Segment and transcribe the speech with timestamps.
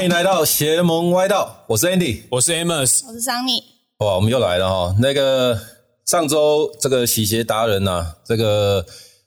[0.00, 3.62] 欢迎来到邪门歪道，我是 Andy，我是 Amos，我是桑尼。
[3.98, 4.96] 哇，我们又来了哈。
[4.98, 5.60] 那个
[6.06, 8.82] 上周这个洗鞋达人呐、这个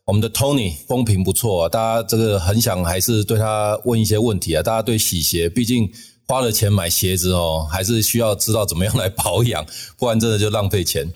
[0.05, 4.63] 我们的 Tony 风评不错啊，大家这个很想还是对他问一些问题啊。
[4.63, 5.87] 大家对洗鞋，毕竟
[6.27, 9.63] 花了钱买鞋子哦，还是需要知道怎么样来保养，
[9.99, 11.07] 不然真的就浪费钱。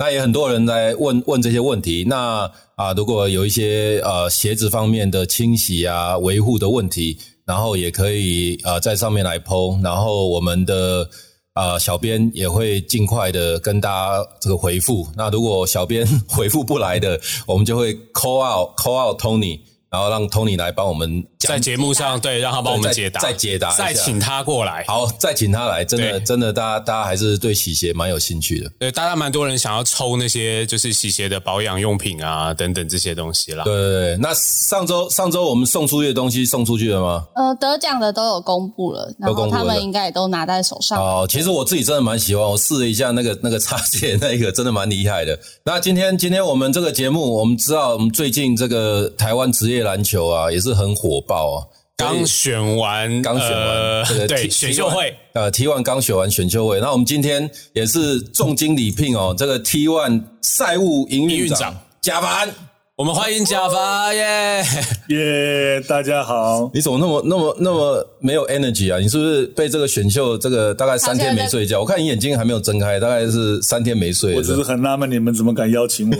[0.00, 2.04] 那也很多人来问问这些问题。
[2.08, 7.16] 那啊，如果有一些呃鞋子方面的清洗啊、维护的问题，
[7.46, 11.08] 然后也可以呃在上面来剖，然后我们的
[11.54, 15.06] 呃小编也会尽快的跟大家这个回复。
[15.16, 19.60] 那如果小编 回复不来的，我们就会 call out call out Tony，
[19.96, 24.84] 然后让 Tony 来帮我们在节目上对让他帮我们解答，再解答再请他过来。
[24.86, 28.70] 好，再请他来，真的真的，大家大家还是对洗鞋蛮有兴趣的。
[28.78, 33.64] 对，大家蛮多人想要抽那些就是洗鞋的保养用品啊等等这些东西啦。
[33.64, 37.24] 对对对，那上周上周我们送出去的东西送出去了吗？
[37.34, 40.98] 呃，得奖的都有公布了，然后都公布了他们应该也都拿在手上。
[40.98, 45.38] 哦，其实我自己真的蛮喜欢，我试了一下那个 那个插件，那个真的蛮厉害的。
[45.64, 51.64] 那今天今天我们这个节目，我们知道我们最近这个台湾职业篮球啊，也是很火爆啊。
[51.96, 61.74] 刚选完，刚选完呃这个对选秀会，呃，T One 刚选完选秀会，那我们今天也是重金礼聘哦，这个 T One 赛务营运长营运长。
[62.02, 62.48] 贾凡，
[62.96, 64.64] 我们欢迎贾凡耶！
[65.08, 66.70] 耶大家好。
[66.72, 68.98] 你怎么那么那么那么没有 energy 啊？
[68.98, 71.78] 你是不是被这个选秀这个大概三天没睡觉？
[71.80, 74.34] 我看你眼睛还没有睁开，大概是三天没睡。
[74.34, 76.16] 我只是很纳闷，你们怎么敢邀请我？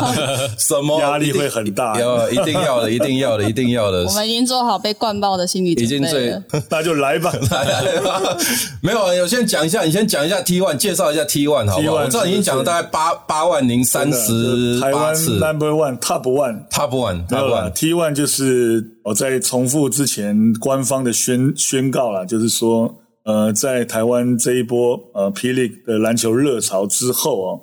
[0.56, 4.12] 什么压力会很大要 一定要的，一定要的，一定要的我。
[4.12, 6.42] 们已经做好被灌爆的心理准已经最备了。
[6.70, 7.30] 那就来吧。
[7.52, 8.38] 来吧
[8.80, 11.96] 没有，我先讲一下，你先讲一下 T One，介绍一下 T One 好不好？
[11.96, 16.68] 我知道你已经讲了大概八八万零三十台湾八次 Number One Top One。
[16.68, 27.60] ，Top One，Top One，，T one 就是我在重复之前官方的宣宣告了，就是说，呃，在台湾这一波呃霹雳的篮球热潮之后哦，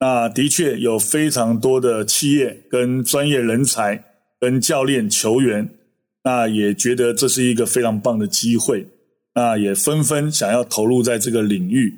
[0.00, 4.02] 那的确有非常多的企业跟专业人才、
[4.40, 5.68] 跟教练、球员，
[6.22, 8.88] 那也觉得这是一个非常棒的机会，
[9.34, 11.92] 那也纷纷想要投入在这个领域。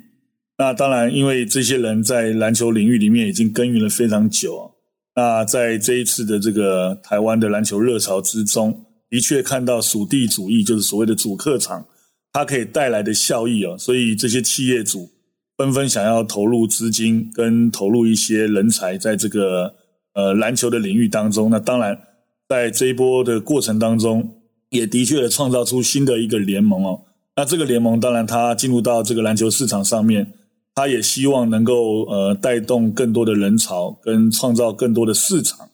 [0.59, 4.73] 那当然，因为这些人在篮球领域里面已经耕耘了非常久哦
[5.19, 11.87] 那在这一次的这个台湾的篮球热潮之中，的确看到属地主义，就是所谓的主客场，
[12.35, 13.79] 它可以带来的效益哦。
[13.79, 15.09] 所以这些企业主
[15.57, 19.75] 纷纷想要投入资金跟投入一些人才在这个
[20.13, 21.49] 呃篮球的领域当中。
[21.49, 21.99] 那当然，
[22.47, 27.05] 在这一波的过程当中，也的确创造出新的一个联盟哦。
[27.37, 30.35] 那这个联盟当然它进入到这个篮球市场上面。
[30.77, 35.71] 他也希望能够呃带动更多的人潮，跟创造更多的市场，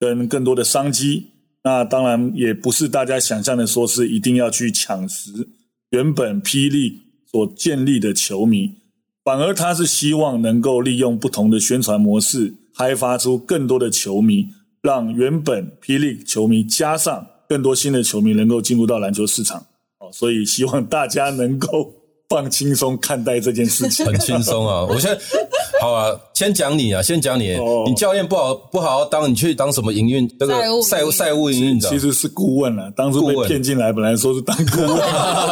[0.00, 1.26] 跟更多的商机。
[1.62, 5.48] 那当然也不是大家想象的说是一定要去抢食
[5.90, 8.76] 原本霹雳所建立的球迷，
[9.22, 14.48] 反而他是希望能够利用不同的宣传模式，开发出更多的球迷，
[14.80, 19.66] 让原本霹雳球迷加上更多新的球迷能够进入到篮球市场。
[19.98, 22.05] 哦，所以希望大家能够。
[22.28, 24.84] 放轻松看待这件事情，很轻松啊！
[24.84, 25.20] 我现在
[25.80, 27.54] 好啊，先讲你啊，先讲你。
[27.54, 30.28] 哦你教练不好不好好当，你去当什么营运？
[30.38, 30.52] 这个
[30.82, 31.98] 赛务赛务营运长其。
[31.98, 32.92] 实是顾问了。
[32.94, 35.00] 当初被顾问骗进来，本来说是当顾问，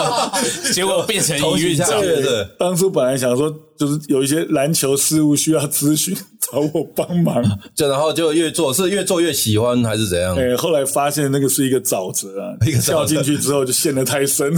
[0.75, 7.43] 结果变成营运长头，对对当初本来想说就是有一些篮球事务需要咨询，找我帮忙。
[7.75, 10.37] 就然后就越做是越做越喜欢还是怎样？
[10.37, 14.55] 哎，后来发现那个是一个沼泽啊， 一个跳进去之后就陷得太深，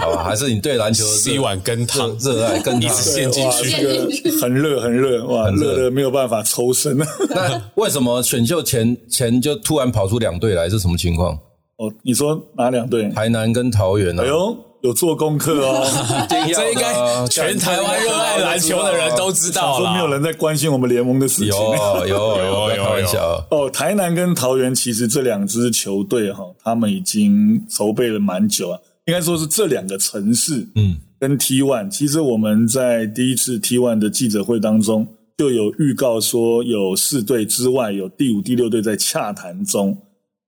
[0.00, 3.70] 好吧，还是你对篮球是一碗羹汤，热爱跟你一直陷进，去。
[3.70, 6.96] 这个很热很热，哇，热的没有办法抽身。
[7.30, 10.68] 那为什么选秀前前就突然跑出两队来？
[10.68, 11.38] 是什么情况？
[11.76, 13.08] 哦，你说哪两队？
[13.10, 14.22] 台南跟桃园啊？
[14.22, 15.86] 哎呦，有做功课哦。
[16.28, 19.92] 这应该全台湾热爱篮球的人都知道了。
[19.92, 21.46] 没有人在关心我们联盟的事情。
[21.46, 21.74] 有
[22.06, 23.44] 有有 有不要开玩笑啊。
[23.50, 28.78] 哦，台南跟桃园其实这两支球队哈，他们已经筹备了蛮久啊。
[29.06, 35.06] 应该说是这两个城市，嗯，跟 T One，其实我们在第一次 T One 的记者会当中
[35.38, 39.96] 就有预告说，有四队之外有第五、第六队在洽谈中。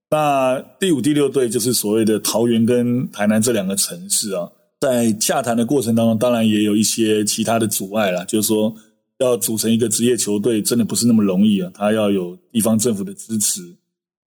[0.09, 4.49] 那第五、第六队就是所谓的桃园跟台南这两个城市啊，
[4.81, 8.75] 在洽谈的过程当中，当然也有一些其他的阻碍啦，就是说
[9.19, 13.61] 要组成一个职业球队，真的不是那么容易啊，它要有地方政府的支持，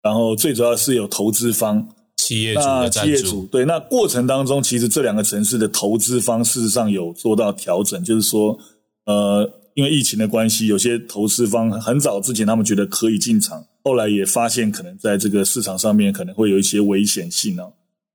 [0.02, 8.58] 然后最主要是有投资方，企业主的赞企业主助，对，那过程当中，其实这两个城市的投资方事实上有做到调整，就是说，
[9.04, 17.72] 呃，因为疫情的关系，有些投资方很早之前他们觉得可以进场，后来也发现可能在这个市场上面可能会有一些危险性哦。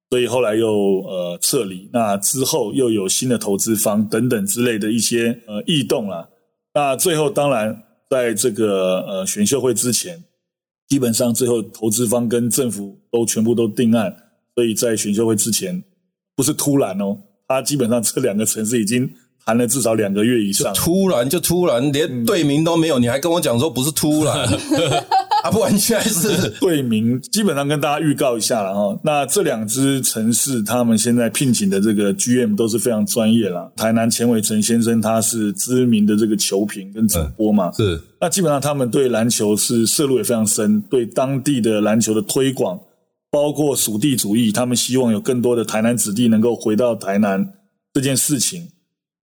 [0.10, 0.70] 所以后来又
[1.02, 1.90] 呃撤离。
[1.92, 6.30] 那之后又有新的投资方等等之类的一些呃异动啦。
[6.74, 10.24] 那最后当然在这个呃选秀会之前，
[10.88, 14.16] 基本上最后投资方跟政府都全部都定案，
[14.56, 15.84] 所以在选秀会之前
[16.38, 17.18] 不是突然哦，
[17.48, 19.12] 他基本上这两个城市已经。
[19.46, 24.36] 谈了至少两个月以上，突然就突然连队名都没有，你还跟我讲说不是突然
[25.44, 25.50] 啊？
[25.50, 29.00] 不完全是队名，基本上跟大家预告一下了哈。
[29.04, 33.72] 那这两支城市，他们现在聘请的这个 GM 都是非常专业了。
[33.78, 38.00] 台南钱伟成先生他是知名的这个球评跟主播嘛，是。
[38.20, 42.78] 那基本上他们对篮球是涉入也非常深，对当地的篮球的推广，
[43.32, 47.54] 包括属地主义，他们希望有更多的台南子弟能够回到台南
[47.94, 48.68] 这件事情。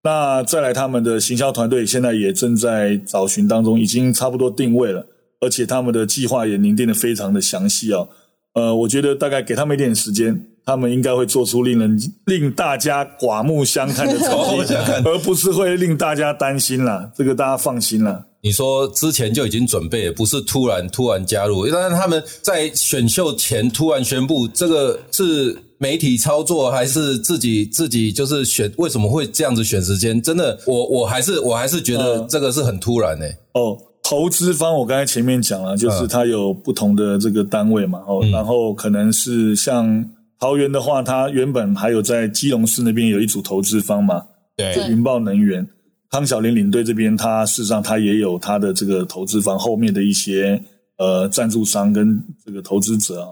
[0.06, 5.04] 那再来，他们的行销团队现在也正在找寻当中，已经差不多定位了，
[5.40, 8.08] 而且他们的计划也拟定的非常的详细哦。
[8.54, 14.28] 呃，我觉得大概给他们一点时间，他们应该会做出令人令大家刮目相看的成
[14.64, 14.74] 绩，
[15.04, 17.10] 而不是会令大家担心啦。
[17.16, 18.24] 这个大家放心啦。
[18.42, 25.58] 你说之前就已经准备，不是突然突然加入，但是他们在选秀前突然宣布，这个是。
[25.78, 28.72] 媒体操作还是自己自己就是选？
[28.78, 30.20] 为什么会这样子选时间？
[30.22, 33.36] 真的，我我还是我还是觉得这个是很突然诶。
[33.52, 38.00] 哦，投资方我刚才前面讲了，就是它有不同的这个单位嘛。
[38.06, 40.04] 哦，然后可能是像
[40.38, 44.22] 桃园的话，它原本还有在基隆市那边有一组投资方嘛。
[44.56, 45.68] 对，云豹能源，
[46.10, 50.58] 康小林领队这边，他事实上他也有他的这个投资方后面的一些
[50.96, 53.28] 呃赞助商跟这个投资者啊。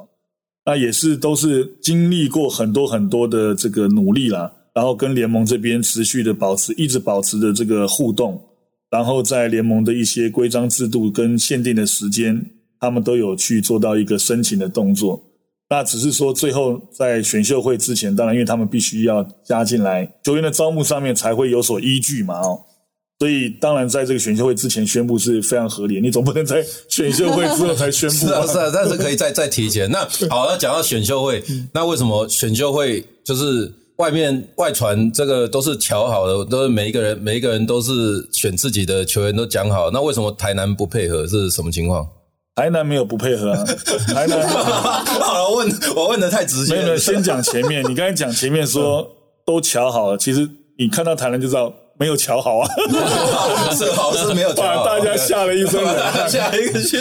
[0.67, 8.41] 那也是都是经历过很多很多的这个努力啦，然后跟联盟这边持续的保持，一直保持的这个互动，
[8.91, 12.51] 然后在联盟的一些规章制度跟限定的时间，
[12.81, 15.23] 他们都有去做到一个申请的动作。
[15.69, 22.61] 那只是说最后在选秀会之前，当然因为他们必须要加进来球员的招募上面才会有所依据嘛，哦。
[23.25, 25.99] 所以，当然，在这个选秀会之前宣布是非常合理。
[25.99, 28.15] 你总不能在选秀会之后才宣布。
[28.27, 29.91] 是啊，是啊，但是可以再再提前。
[29.91, 31.43] 那好，那讲到选秀会，
[31.73, 39.91] 那为什么选秀会就是外面外传这个都是调好的，都是每一个人每一个人都是选自己的球员都讲好。
[39.91, 41.27] 那为什么台南不配合？
[41.27, 42.07] 是什么情况？
[42.57, 43.65] 台南没有不配合啊。
[44.13, 46.75] 台南好了，问我问的太直接。
[46.75, 47.83] 没有，先讲前面。
[47.89, 49.09] 你刚才讲前面说
[49.47, 50.47] 都调好了，其实
[50.79, 51.73] 你看到台南就知道。
[51.99, 52.69] 没有瞧好啊，
[53.75, 55.97] 是好是没有把大家吓了一身冷
[56.29, 56.99] 吓一个吓，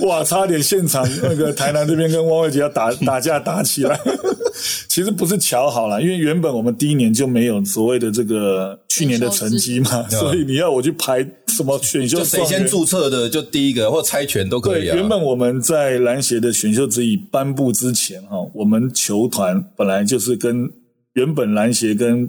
[0.06, 4.00] 哇，差点现场那个台南这边跟汪伟杰要打打架打起来。
[4.88, 11.18] 其实不是瞧好了，因为原本我们第一年就没有所谓的这个去年的成绩嘛，所以你要我去排
[11.48, 14.96] 什么选秀，谁先注册的就第一个或猜拳都可以啊。
[14.96, 20.70] 原本我们在篮协的选秀指引颁布之前哈，我们球团本来就是跟
[21.12, 22.26] 原本篮协跟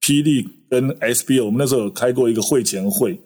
[0.00, 0.57] 霹雳。
[0.70, 3.18] 跟 SBO，我们那时候有开过一个会前会。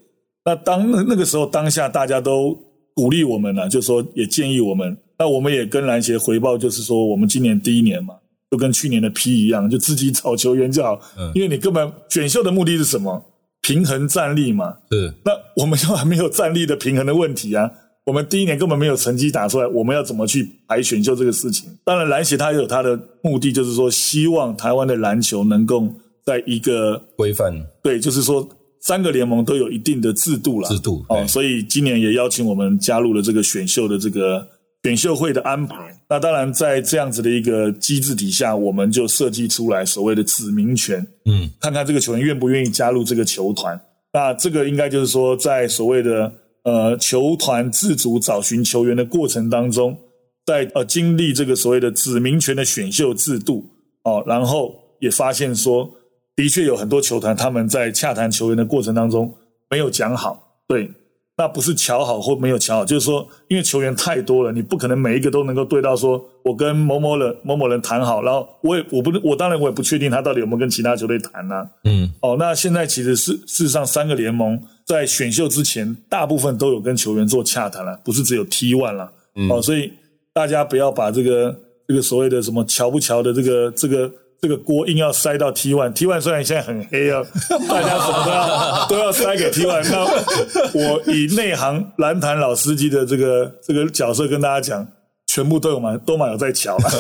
[0.45, 2.59] 那当那那个时候当下大家都
[2.95, 4.97] 鼓励我们了，就说也建议我们。
[5.19, 8.15] 那我们也跟篮协回报，就是说我们今年第一年嘛，
[8.51, 11.01] 就跟去年的 P 一样，就自己找球员就好。
[11.17, 11.31] 嗯。
[11.35, 13.25] 因为你根本选秀的目的是什么？
[13.61, 14.79] 平衡战力嘛。
[14.91, 15.15] 是。
[15.25, 15.31] 那
[15.63, 17.71] 我们又 还没有战力的平衡的问题啊。
[18.05, 21.71] 我们第一年根本没有成绩打出来，我们要怎么去排选秀这个事情？
[21.85, 25.87] 当然，篮协他也有他的目的，就是说希望台湾的篮球能够。
[26.25, 27.53] 在一个规范，
[27.83, 28.49] 对，就是说
[28.81, 34.47] 三个联盟都有一定的制度了，制度哦，所以今年也邀请我们加入了这个选秀的这个
[34.85, 36.01] 选秀会的安排。
[36.09, 43.81] 那当然，在这样子的一个机制底下，我们就设计出来所谓的指名权，嗯，看看这个球员愿不愿意加入这个球团。
[44.13, 46.33] 那这个应该就是说，在所谓的
[46.65, 49.97] 呃球团自主找寻球员的过程当中，
[50.45, 53.65] 在呃经历这个所谓的指名权的选秀制度
[54.05, 55.91] 哦，然后也发现说。
[56.35, 59.35] 的确有很多球团，他们在洽谈球员的过程当中
[59.71, 60.91] 没有讲好，对，
[61.37, 79.13] 那不是瞧好或没有瞧好，就是说，因为球员太多了，你不可能每一个都能够对到说，我跟某某人某某人谈好，然后我也我不我当然我也不确定他到底有没有跟其他球队谈呢，嗯，哦，那现在其实是事实上三个联盟在选秀之前，大部分都有跟球员做洽谈了，不是只有 T one 了，
[79.51, 79.93] 哦，所以
[80.33, 81.55] 大家不要把这个
[81.87, 84.11] 这个所谓的什么瞧不瞧的这个这个。
[84.43, 87.23] 这个锅硬要塞到 T one，T one 虽然现在很黑啊，
[87.69, 89.89] 大家什么都要都要塞给 T one。
[89.89, 90.05] 那
[90.75, 94.85] 我以内行篮坛老司机的这个这个角色跟大家讲，
[95.33, 96.91] 全部都有买，都买有在瞧了，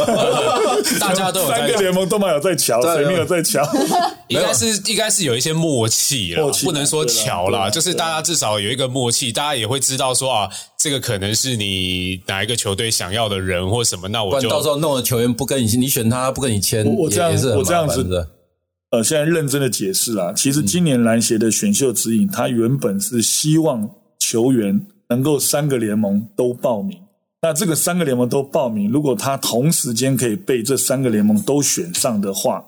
[0.98, 3.62] 大家都有在三个联盟都买有在瞧，对谁没有在瞧？
[4.28, 10.48] 应该是应该是有一些默契啦默契不能说巧啦，对啦就是大家至少有一个默契，大家也会知道说啊，
[10.78, 18.28] 这个可能是你哪一个球队想要的人或什么，那不然我就到时候弄了球员不跟你，你选他不跟你签，我我这样也也是很我这样子麻烦的。
[18.92, 26.98] 呃，现在认真的解释啦，其实今年篮协的选秀指引，它原本是希望球员能够三个联盟都报名。
[27.44, 32.64] 那这个三个联盟都报名，如果他同时间可以被这三个联盟都选上的话，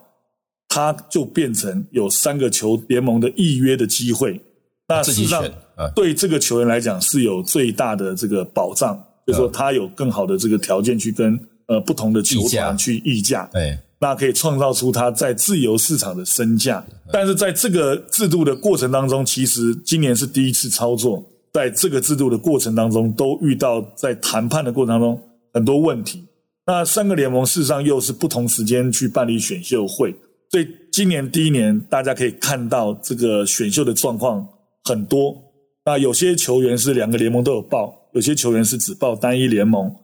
[0.69, 4.41] 他就变成有三个球联盟的预约的机会。
[4.89, 11.39] 那实上选啊，对这个球员来讲是有最大的这个保障，就是说他有更好的这个条件去跟
[11.69, 13.49] 呃不同的球团去议价。
[13.53, 16.85] 对，那可以创造出他在自由市场的身价。
[17.13, 21.25] 但是在这个制度的过程当中，其实今年是第一次操作，
[21.55, 25.19] 在这个制度的过程当中，都遇到在谈判的过程当中
[25.53, 26.27] 很多问题。
[26.67, 30.13] 那三个联盟事实上又是不同时间去办理选秀会，
[30.51, 34.45] 所以今年第一年大家可以看到这个选秀的状况
[34.83, 35.37] 很多。
[35.85, 39.95] 那有些球员是两个联盟都有报，有些球员是只报单一联盟，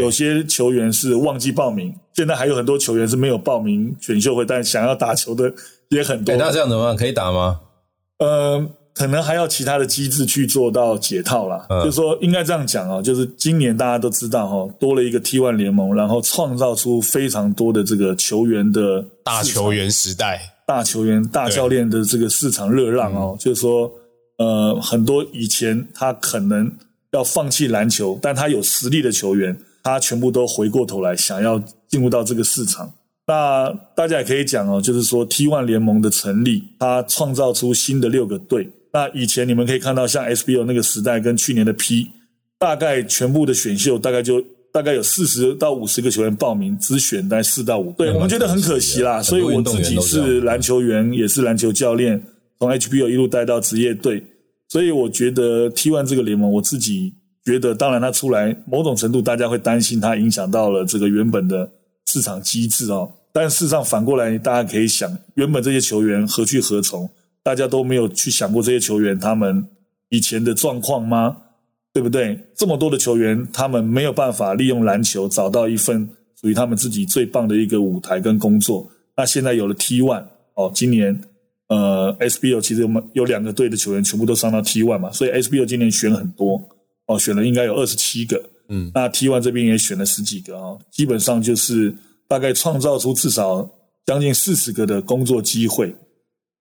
[0.00, 5.54] 有些球员是忘记报名，现在还有很多球员是没有报名选秀会，但想要打球的
[5.90, 6.36] 也很多哎，。
[6.36, 6.96] 那这样怎么办？
[6.96, 7.60] 可以打吗？
[8.18, 11.66] 呃，可能还要其他的机制去做到解套啦。
[11.68, 23.92] 嗯就是说，应该这样讲哦，就是今年大家都知道哈，多了一个 T one 联盟，然后创造出非常多的这个球员的大球员时代，大球员、大教练的这个市场热浪哦，就是说，
[24.38, 26.72] 呃，很多以前他可能
[27.12, 32.90] 要放弃篮球，但他有实力的球员，他全部都回过头来想要进入到这个市场。
[33.26, 38.70] 那大家也可以讲哦，就是说 T one 联盟的成立，它创造出新的六个队。
[38.92, 42.08] 那以前你们可以看到，像 SBO 那个时代跟去年的 P，
[42.58, 47.92] 大概全部的选秀大概就大概有四十到五十个球员报名，只选大概四到五。
[47.92, 52.22] 对我们觉得很可惜啦，所以我自己是篮球员，也是篮球教练，
[52.58, 54.24] 从 HBO 一路带到职业队，
[54.68, 57.14] 所以我觉得 T1 这个联盟，我自己
[57.44, 61.70] 觉得，当然它出来某种程度大家会担心它影响到了这个原本的
[62.06, 63.12] 市场机制哦。
[63.32, 67.08] 但事实上反过来，大家可以想，原本这些球员何去何从？
[67.46, 69.68] 大家都没有去想过这些球员他们
[70.08, 71.36] 以前的状况吗？
[71.92, 72.36] 对不对？
[72.56, 76.10] 这么多的球员，他们没有办法利用篮球找到一份
[76.40, 78.90] 属于他们自己最棒的一个舞台跟工作。
[79.16, 80.24] 那现在有了 T one
[80.54, 81.20] 哦，今年
[81.68, 86.60] 呃 SBO 其实我们有两个队的球员全部都上到 T one 嘛，所以 SBO 今年选很多
[87.06, 88.42] 哦，选了应该有二十七个。
[88.70, 91.94] 嗯，那 T one 这边也选了十几个啊、哦，基本上就是
[92.26, 93.70] 大概创造出至少
[94.04, 95.94] 将近四十个的工作机会。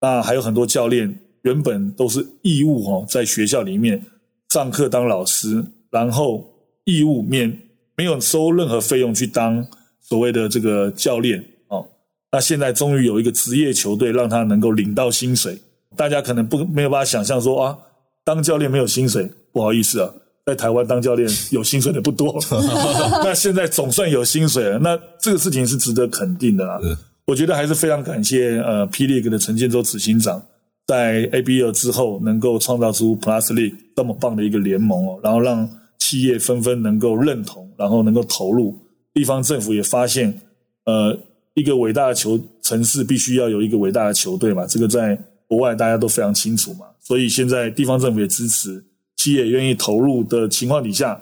[0.01, 4.05] 那还有很多教练原本都是义务哦，在学校里面
[4.49, 6.47] 上课当老师，然后
[6.83, 7.57] 义务免
[7.95, 9.65] 没有收任何费用去当
[10.01, 11.85] 所谓的这个教练哦。
[12.31, 15.57] 那现在终于有一个职业球队让他能够领到薪水，
[15.95, 17.77] 大家可能不没有办法想象说啊，
[18.23, 20.11] 当教练没有薪水，不好意思啊，
[20.45, 22.37] 在台湾当教练有薪水的不多，
[23.23, 26.79] 那现在总算有薪水了，那这个事情是值得肯定的啦。
[27.27, 30.41] 我觉得还是非常感谢呃霹雳的陈建州执行长，
[30.85, 35.67] 在 ABL 之后能够创造出 Plus League 这么棒的一个联盟哦，然后让
[35.97, 38.77] 企业纷纷能够认同，然后能够投入，
[39.13, 40.39] 地方政府也发现，
[40.85, 41.17] 呃，
[41.55, 45.17] 一个伟大的球城市必须要有一个伟大的球队嘛，这个在
[45.47, 51.19] 国外大家都非常清楚嘛，所以现在地方政府也支持，企业愿意投入的情况底下，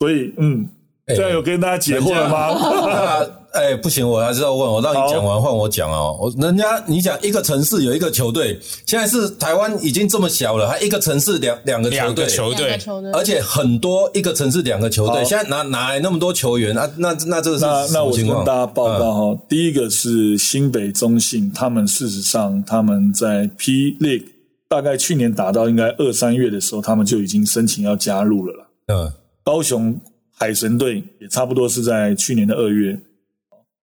[0.00, 0.68] 所以嗯，
[1.08, 2.48] 这样有跟大家解惑了吗？
[2.52, 6.16] 那哎，不行，我还是要问，我让你讲完换我讲哦。
[6.20, 16.88] 我人家你讲一个城市有一个球队，现在是台湾已经这么小了，还一个城市两两个球队，两个球队，球队，而且很多一个城市两个球队，好现在哪哪来那么多球员啊？
[16.98, 18.28] 那那这个是那什那我跟？
[18.44, 24.24] 大家报告嗯哈，第一个是新北中信，他们事实上他们在 P League
[24.68, 28.66] 大概去年打到应该二三月的时候，他们就已经申请要加入了啦。
[28.88, 29.12] 嗯，
[29.42, 29.98] 高雄
[30.38, 32.98] 海神队也差不多是在去年的二月，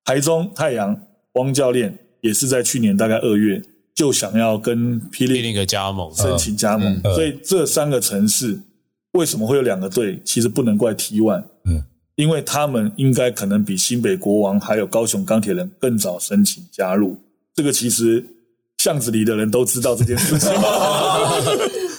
[0.05, 0.97] 台中太阳
[1.33, 3.61] 汪教练也是在去年大概二月
[3.93, 8.57] 就想要跟霹雳那个加盟，申请加盟，嗯所以这三个城市
[9.11, 10.21] 为什么会有两个队？
[10.23, 11.83] 其实不能怪 T One，嗯，
[12.15, 17.17] 因为他们应该可能比新北国王还有高雄钢铁人更早申请加入。
[17.53, 18.25] 这个其实
[18.77, 20.49] 巷子里的人都知道这件事情。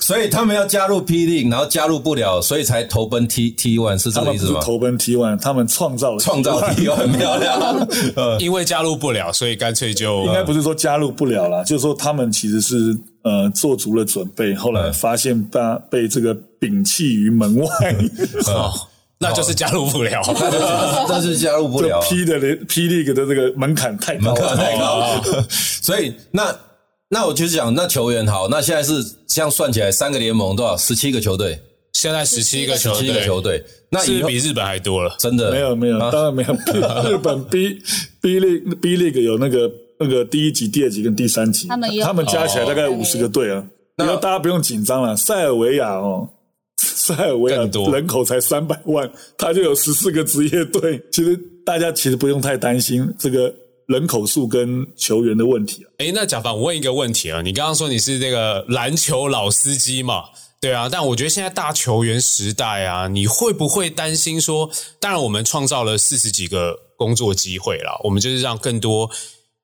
[0.07, 4.61] 所以他们要加入霹雳，然后加入不了，所以才投奔 T T One 是这个意思吗？
[4.63, 15.61] 投奔 T One，他们创造了创造 T1 T One 很漂亮， 呃，因为加入不了，所以干脆就应该不是说加入不了啦，就是说他们其实是呃做足了准备，后来发现被
[15.91, 17.67] 被这个摒弃于门外。
[18.47, 18.73] 哦
[19.19, 20.21] 那就是加入不了。
[20.27, 20.67] 那就是
[21.09, 21.99] 那是加入不这了。
[22.03, 25.23] P 的雷 P League 的这个门槛太高门槛了，太高，
[25.83, 26.55] 所以那
[27.09, 28.95] 那我就是讲，那球员好，那现在是
[29.29, 30.77] 这样算起来，三个联盟多少？
[30.77, 31.57] 十七个球队，
[31.93, 35.15] 现在十七个球七个队，球队，那是比日本还多了。
[35.19, 36.53] 真的没有没有，啊当然没有。
[37.09, 37.79] 日本 B
[38.21, 39.71] B League B League 有那个
[40.01, 43.65] 那个第一级、第二级跟第三级，他们也有他们加起来大概哦五十个队啊。
[43.97, 46.29] 然后大家不用紧张了，塞尔维亚哦，
[46.77, 49.09] 塞尔维亚多人口才三百万，
[49.39, 51.01] 他就有十四个职业队。
[51.13, 53.55] 其实大家其实不用太担心这个
[53.87, 55.89] 人口数跟球员的问题啊。
[55.99, 60.25] 诶，那贾凡，我问一个问题啊，你刚刚说你是这个篮球老司机嘛？
[60.61, 64.71] 对啊，但我觉得现在大球员时代啊，你会不会担心说？
[64.99, 69.11] 当然，我们创造了四十几个工作机会啦，我们就是让更多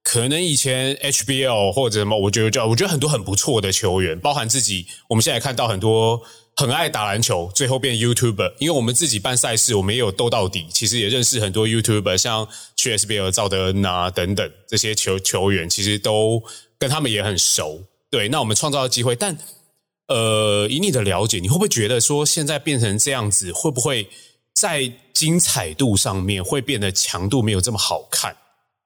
[0.03, 6.21] 可能以前 HBL 或者什么，我觉得叫我觉得很多很不错的球员，包含自己，我们现在看到很多
[6.57, 16.43] 很爱打篮球，最后变 YouTuber，因为我们自己办赛事，我们也有斗到底，其实也认识很多 YouTuber，像去 SBL 赵德恩啊等等这些球球员，其实都
[16.79, 17.85] 跟他们也很熟。
[18.11, 19.39] 对，那我们创造的机会，但
[20.09, 24.09] 呃，以你的了解，你会不会觉得说现在变成这样子，会不会
[24.53, 28.37] 在精彩度上面会变得强度没有这么好看？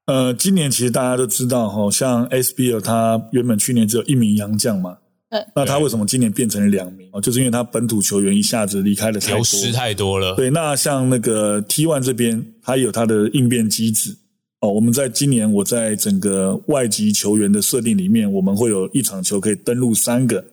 [0.07, 4.99] 呃，今年其实大家都知道哈，像 SBL 他原本去年只有一名洋将嘛，
[5.29, 7.09] 对那他为什么今年变成了两名？
[7.13, 10.37] 哦，就是因为他本土球员一下子离开了太多，流失太多了。
[10.37, 14.17] 对，那像那个 T One 这边，它有它的应变机制
[14.61, 14.71] 哦。
[14.71, 20.45] 我们在今年，我在整个外籍球员的设定里面，我们会有一场球可以登录三个，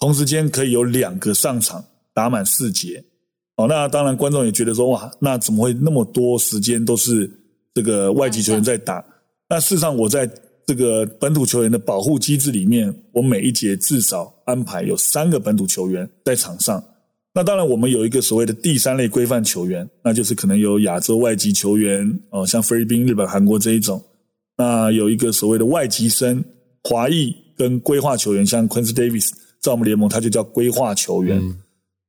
[0.00, 3.04] 同时间可以有两个上场打满四节。
[3.54, 7.30] 哦，那当然观众也觉得说，哇，那怎么会那么多时间都是
[7.74, 9.04] 这个外籍球员在打？
[9.48, 10.28] 那事实上，我在
[10.66, 16.82] 这个本土球员的保护机制里面，我每一节至少安排有三个本土球员在场上。
[17.34, 24.02] 那当然，我们有一个所谓的第三类规范球员，那就是可能有亚洲外籍球员哦，像菲律宾、日本、韩国这一种。
[24.56, 26.44] 那有一个所谓的外籍生、
[26.82, 31.40] 华裔跟规划球员，像 Quincy Davis 在我们联盟，他就叫规划球员。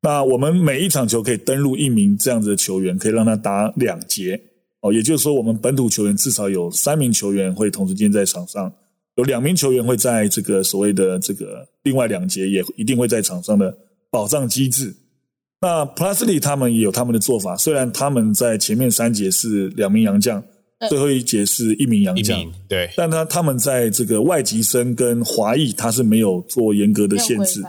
[0.02, 4.42] 那我们每一场球可以登录一名这样子的球员，可以让他打两节
[4.82, 8.72] 哦，也就是说，我们本土球员至少有三名球员会同时间在场上，
[9.16, 13.78] 有两名球员会在这个所谓的这个另外两节也一定会在场上的
[14.10, 14.96] 保障机制。
[15.62, 20.42] 那 Plusly 他们也有他们的做法，虽然他们在前面三节是两名洋将，
[20.88, 27.60] 最后一节是一名洋将，对，但他他们在这个外籍生跟华裔，他是没有做严格的限制，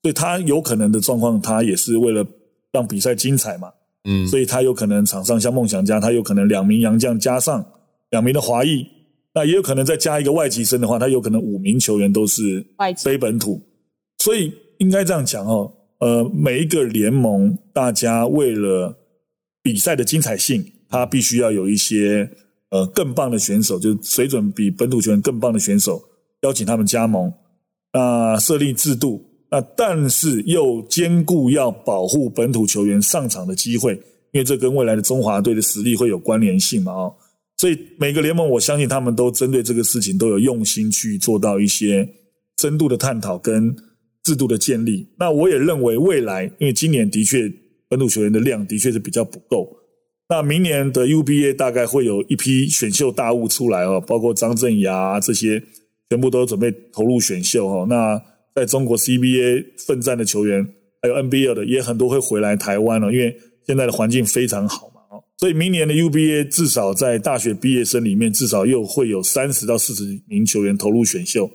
[0.00, 2.26] 所以他有可能的状况，他也是为了
[2.72, 3.70] 让比赛精彩嘛，
[4.04, 7.64] 嗯，所以他有可能场上像梦想家，他有可能两名洋将加上
[8.10, 8.86] 两名的华裔，
[9.34, 13.04] 那也有可能再加一个外籍生的话，他有可能五名球员都是外籍。
[13.04, 13.60] 非本土，
[14.18, 18.94] 所以应该这样讲哦，呃，每一个联盟大家为了
[19.62, 22.30] 比赛的精彩性，他必须要有一些
[22.68, 26.02] 呃更棒的选手，就是水准比本土球员更棒的选手，
[26.42, 27.32] 邀请他们加盟，
[27.92, 33.92] 那设立制度，那但是又兼顾要保护本土球员上场的机会，
[34.32, 37.14] 因为这跟未来的中华队的实力会有关联性嘛哦，
[37.58, 42.08] 所以每个联盟我相信他们都针对这个事情都有用心去做到一些
[42.58, 43.76] 深度的探讨跟
[44.24, 45.06] 制度的建立。
[45.20, 47.48] 那我也认为未来，因为今年的确
[47.88, 49.68] 本土球员的量的确是比较不够。
[50.28, 55.62] 那明年的 UBA 大概会有一批选秀大物出来哦，包括张镇雅、啊、这些，
[56.08, 57.86] 全部都准备投入选秀哦。
[57.88, 58.20] 那
[58.54, 60.64] 在中国 CBA 奋战的球员，
[61.02, 63.36] 还有 NBA 的也很多会回来台湾了、哦，因为
[63.66, 65.24] 现在的环境非常好嘛哦。
[65.38, 71.50] 所以明年的 UBA 至少在大学毕业生里面，至少又会有三十到四十名球员投入选秀，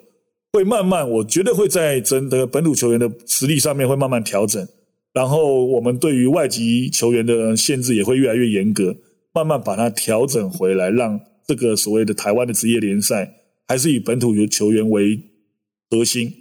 [0.52, 4.68] 会慢慢，我觉得会在整个本土球员的实力上面会慢慢调整。
[5.14, 8.96] 然后我们对于外籍球员的限制也会越来越严格，
[9.34, 13.34] 慢慢把它调整回来，让这个所谓的台湾的职业联赛
[13.68, 15.20] 还是以本土球员为
[15.90, 16.32] 核心。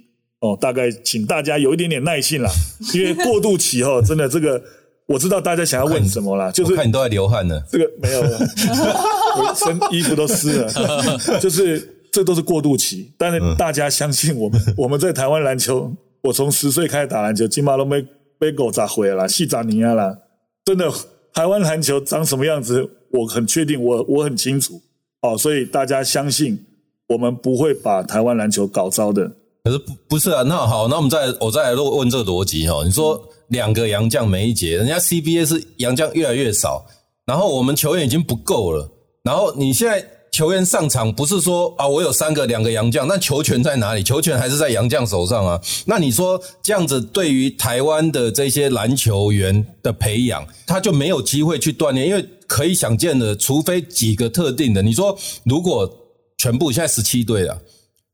[0.41, 2.49] 哦，大概请大家有一点点耐性啦，
[2.95, 4.61] 因为过渡期哈、哦，真的这个
[5.05, 7.61] 我知道大家想要问什么啦，就是看你都在流汗呢。
[7.69, 10.71] 这个没有，我身衣服都湿了，
[11.41, 13.11] 就是这都是过渡期。
[13.17, 18.05] 但是大家相信我们， 我们在台湾篮球，我从十岁开始打篮球，金马都没
[18.37, 20.17] 被狗砸毁了啦，细砸尼亚啦，
[20.63, 20.89] 真的
[21.33, 24.81] 台湾篮球长什么样子，我很确定，我我很清楚。
[25.21, 26.65] 哦，所以大家相信
[27.09, 29.31] 我们不会把台湾篮球搞糟的。
[29.63, 32.83] 可是不不是啊，那好，那我们再我再来问这个逻辑哈。
[32.85, 36.85] 你说两个洋将没一节，人家 CBA 是洋将越来越少，
[37.25, 38.89] 然后我们球员已经不够了，
[39.23, 44.01] 然后你现在球员上场不是说啊，我有三个两个洋将，那球权在哪里？
[44.01, 45.59] 球权还是在洋将手上啊。
[45.85, 54.81] 那你说这样子对于台湾的这些篮球员的培养，他就没有机会去锻炼，因为可以想见的，除非几个特定的。
[54.81, 55.91] 你说如果
[56.37, 57.59] 全部现在十七队了，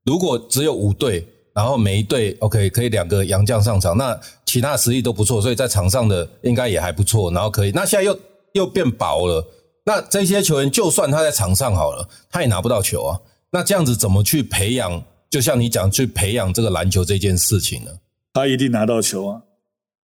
[0.06, 7.72] 如果只有五队，然后每一队 OK 可以两个洋将上场，那其他实力都不错，所以在场上的应该也还不错，然后可以。
[7.72, 8.20] 那现在又
[8.54, 9.44] 又变薄了。
[9.86, 13.20] 那这些球员，就算他在场上好了，他也拿不到球啊。
[13.52, 15.02] 那这样子怎么去培养？
[15.30, 17.92] 就像你讲，去培养这个篮球这件事情呢？
[18.34, 19.42] 他一定拿到球啊！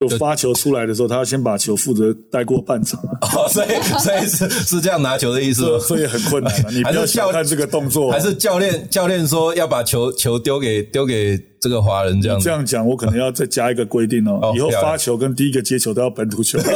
[0.07, 3.19] 就发球出来的时候，他要先把球负责带过半场啊。
[3.35, 3.67] 哦，所以
[3.99, 6.53] 所以是是这样拿球的意思，所以很困难。
[6.73, 12.39] 你不要小看这个动作，还是教练教练说要把球球丢给丢给这个华人这样。
[12.39, 16.57] 这样讲，我可能要再加一个规定哦，以后发球跟第一个接球都要本土球。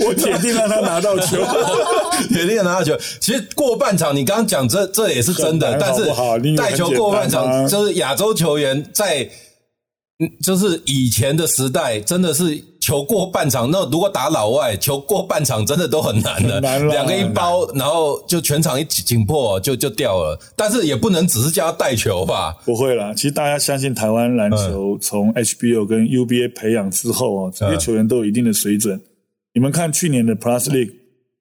[0.00, 1.36] 我铁定让他拿到球，
[2.30, 2.96] 铁定拿到球。
[3.20, 6.06] 其实过半场，你刚刚讲这这也是真的，但是
[6.56, 9.28] 带球过半场，就是亚洲球员在，
[10.42, 13.70] 就是以前的时代，真的是球过半场。
[13.70, 20.38] 那如果打老外，球过半场真的都很难的，两个一包，然后就全场一紧迫，就就掉了。
[20.56, 22.56] 但是也不能只是叫他带球吧？
[22.64, 28.98] 不会啦，其实大家相信台湾篮球从 HBO 跟 UBA 培养之后啊，这些球员都有一定的水准。
[29.52, 30.92] 你们看去年的 Plus League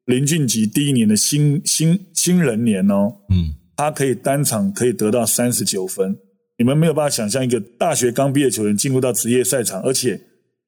[0.05, 6.17] 林俊杰第一年的新新新人年哦，嗯，他可以单场可以得到三十九分。
[6.57, 10.19] 你们没有办法想象一个大学刚毕业球员进入到职业赛场，而且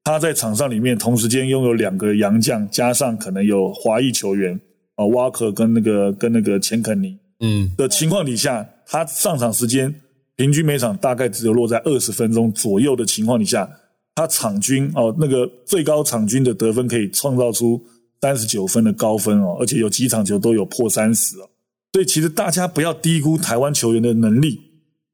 [0.04, 4.60] 他在场上里面同时间拥有两个洋将，加上可能有华裔球员
[4.96, 9.94] 啊，沃克跟那个跟那个钱肯尼，嗯的情况底下，他上场时间
[10.36, 13.68] 平均每场大概只有落在二十分钟左右的情况底下。
[14.14, 17.80] 他场均哦，那个最高场均的得分可以创造出
[18.20, 21.48] 三十九分的高分哦，而且有几场球都有破三十哦。
[21.92, 24.67] 所以其实大家不要低估台湾球员的能力，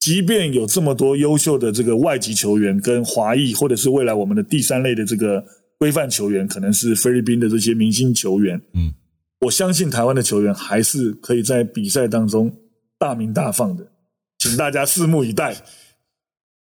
[0.05, 5.43] 即便有这么多优秀的这个外籍球员跟华裔，或者是未来我们的第三类的这个
[5.79, 8.61] 规范球员，可能是菲律宾的这些明星球员。
[8.75, 8.93] 嗯，
[9.41, 12.55] 我相信台湾的球员还是可以在比赛当中
[12.99, 13.93] 大名大放的，
[14.39, 15.57] 请大家拭目以待。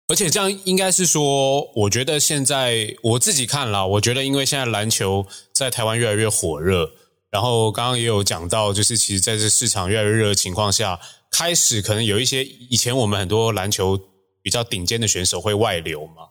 [0.08, 6.90] 而且这样应该是说，我觉得现在我自己看了，我觉得因为现在篮球在台湾越来越火热，
[7.30, 10.98] 然后刚刚也有讲到，就是其实在这市场越来越热的情况下，
[11.30, 13.98] 开始可能有一些以前我们很多篮球
[14.42, 16.22] 比较顶尖的选手会外流嘛。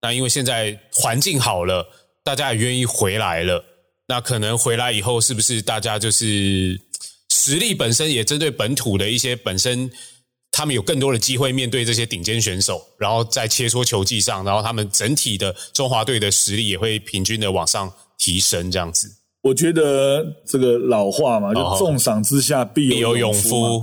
[0.00, 1.86] 那因为现在环境好了，
[2.24, 3.64] 大家也愿意回来了，
[4.08, 6.80] 那可能回来以后，是不是大家就是
[7.30, 9.90] 实力本身也针对本土的一些本身。
[10.54, 18.70] 他们有更多的机会面对这些顶尖选手，然后在切磋球技上，然后他们整体的中华队的实力也会平均的往上提升。
[18.70, 19.10] 这样子，
[19.40, 23.82] 我觉得这个老话嘛，就重赏之下必有勇夫。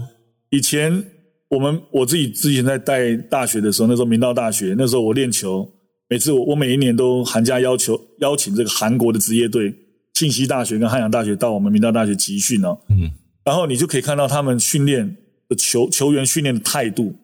[0.49, 1.03] 以前
[1.49, 5.69] 我们我自己之前在带大学的时候，那时候明道大学，那时候我练球，
[6.07, 9.73] 每次我我每一年都寒假要求邀请这个韩国的职业队，
[10.13, 12.77] 信息大学跟汉阳大学到我们明道大学集训哦。
[12.89, 13.11] 嗯，
[13.43, 15.15] 然后你就可以看到他们训练
[15.47, 15.55] 的。
[15.55, 17.15] 球球员训练的态度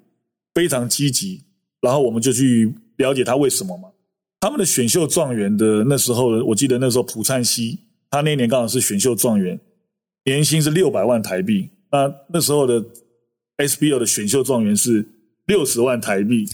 [0.54, 1.44] 非常积极，
[1.80, 3.90] 然后我们就去了解他为什么嘛。
[4.40, 9.60] 他们的选秀状元的那时候，我记得那时候朴灿熙，他那年刚好是选秀状元，
[10.24, 11.70] 年薪是六百万台币。
[11.92, 12.84] 那那时候的
[13.58, 15.08] SBO 的选秀状元是
[15.46, 16.46] 六十万台币，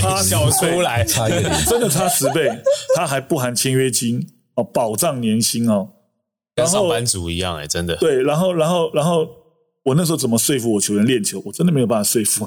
[0.00, 2.50] 差小出来，差一点， 真的差十倍，
[2.96, 5.88] 他还不含签约金哦，保障年薪哦，
[6.54, 7.96] 跟上班族一样哎，真的。
[7.96, 9.28] 对，然后，然后，然后。
[9.82, 11.42] 我那时候怎么说服我球员练球？
[11.42, 12.46] 我真的没有办法说服。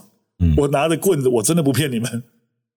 [0.55, 2.23] 我拿着棍子，我真的不骗你们。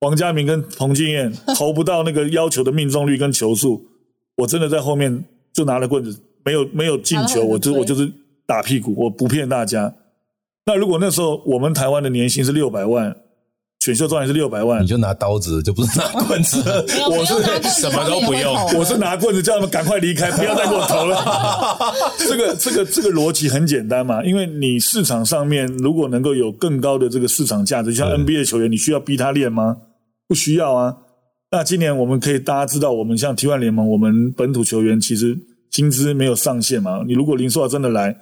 [0.01, 3.87] 王家明跟彭敬燕投不到那个要求的命中率跟球数，
[4.35, 8.11] 我真的在后面就拿着棍子，没有没有进球，我就我就是
[8.47, 9.95] 打屁股，我不骗大家。
[10.66, 13.16] 那如果那时候我们台湾的年薪是六百万。
[13.79, 16.61] 选秀状元是六百万，你就拿刀子，就不是拿棍子。
[17.09, 17.35] 我是
[17.81, 21.22] 什么都不用，我是拿棍子叫他们赶快离开，不要再给我投了。
[22.18, 29.76] 这个这个这个逻辑很简单嘛，因为你市场上面如果能够有更高的这个市场价值，就像 NBA 球员，你需要逼他练吗？
[30.26, 30.96] 不需要啊。
[31.52, 35.38] 那今年我们可以大家知道，我们像 T1 联盟，我们本土球员其实
[35.70, 37.05] 薪资没有上限嘛。
[37.07, 38.16] 你如果林书豪真的来，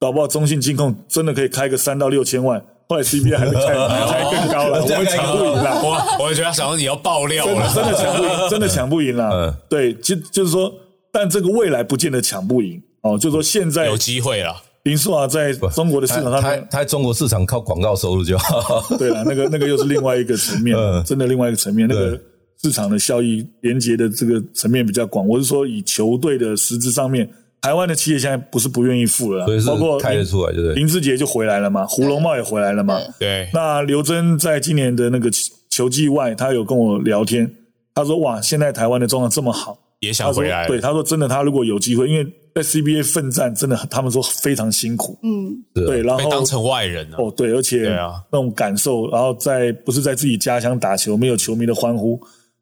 [0.00, 2.62] 搞不好中信金控真的可以开个三到六千万。
[2.88, 3.60] 后来 CBA 还开
[4.06, 5.82] 还更高了，我们抢不赢了。
[5.82, 9.54] 我我觉得想说你要爆料了，真的抢不赢， 真的抢不赢了。
[9.68, 10.72] 对，就就是说，
[11.12, 13.18] 但这个未来不见得抢不赢哦。
[13.18, 14.62] 就是说现在有机会了。
[14.84, 18.82] 林书豪在中国的市场上，他他在中国市场靠广告收入就好。
[18.96, 22.18] 对了，那个那个又是另外一个层面，真的另外一个层面，那个
[22.62, 25.28] 市场的效益连接的这个层面比较广。
[25.28, 27.28] 我是说，以球队的实质上面，
[27.60, 30.74] 台湾的企业现在不是不愿意付了所以，包括开得出来，对不对？
[30.74, 32.98] 林志杰就回来了嘛，胡龙茂也回来了嘛。
[33.18, 33.28] 对。
[33.28, 37.52] 对，那刘真在今年的那个球球季外，他有跟我聊天，
[37.94, 40.66] 他说：“哇，现在台湾的状况这么好，也想回来。
[40.66, 48.22] 对，他说真的，他如果有机会，因为在 CBA 奋战，真的他们说非常辛苦，嗯，对，然后被当成外人了、哦，对，而且对啊。
[48.32, 52.20] 那种感受，然后在不是在自己家乡打球，没有球迷的欢呼，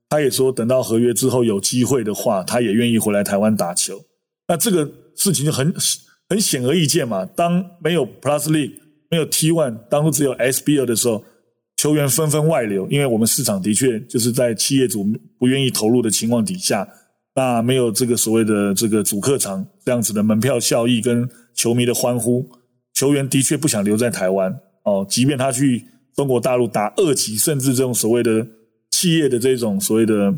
[0.08, 4.00] 他也说等到合约之后有机会的话，他也愿意回来台湾打球。
[4.48, 5.74] 那这个事情就很
[6.28, 7.24] 很显而易见嘛。
[7.24, 8.72] 当没有 Plus League，
[9.10, 11.24] 没有 T One，当初只有 SBL 的时候，
[11.76, 15.06] 球员纷纷外流，因为我们市场的确就是在企业主
[15.38, 16.88] 不愿意投入的情况底下，
[17.34, 22.48] 那没有这个所谓的这个主客场这样子的门票效益跟球迷的欢呼，
[22.94, 28.46] 球员的确不想留在台湾哦，即便他去中国大陆打二级，甚至这种所谓的
[28.90, 30.34] 企业的这种所谓的，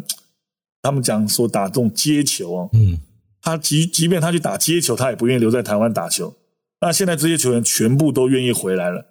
[0.83, 2.99] 他们讲说打这种接球哦，嗯，
[3.42, 6.35] 他即即便他去打接球，他也不愿意留在台湾打球。
[6.81, 9.05] 那现在这些球员全部都愿意回来了，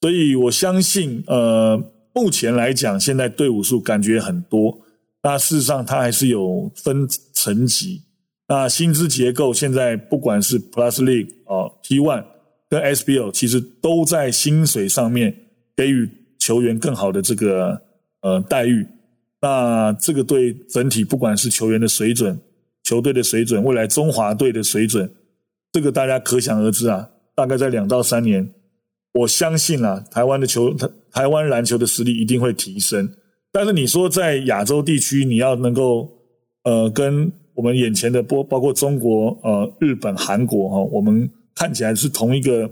[0.00, 4.78] 所以我相信，呃，目前来讲，现在队伍数感觉很多，
[5.22, 8.02] 那事实上他还是有分层级。
[8.46, 12.24] 那薪资结构现在不管是 Plus League 哦 T One
[12.70, 15.34] 跟 SBL，其实都在薪水上面
[15.76, 17.82] 给予球员更好的这个
[18.22, 18.86] 呃待遇。
[19.40, 22.40] 那这个对整体不管是球员的水准、
[22.88, 25.12] 球队的水准、未来中华队的水准，
[25.70, 27.10] 这个大家可想而知啊。
[27.34, 28.48] 大概在两到三年，
[29.12, 33.06] 我相信啊，台湾的球台台湾篮球的实力一定会提升。
[33.52, 36.08] 但是你说在亚洲地区，你要能够
[36.64, 42.70] 呃跟我们眼前的波包括中国、呃日本、韩国哈、我们看起来是同一个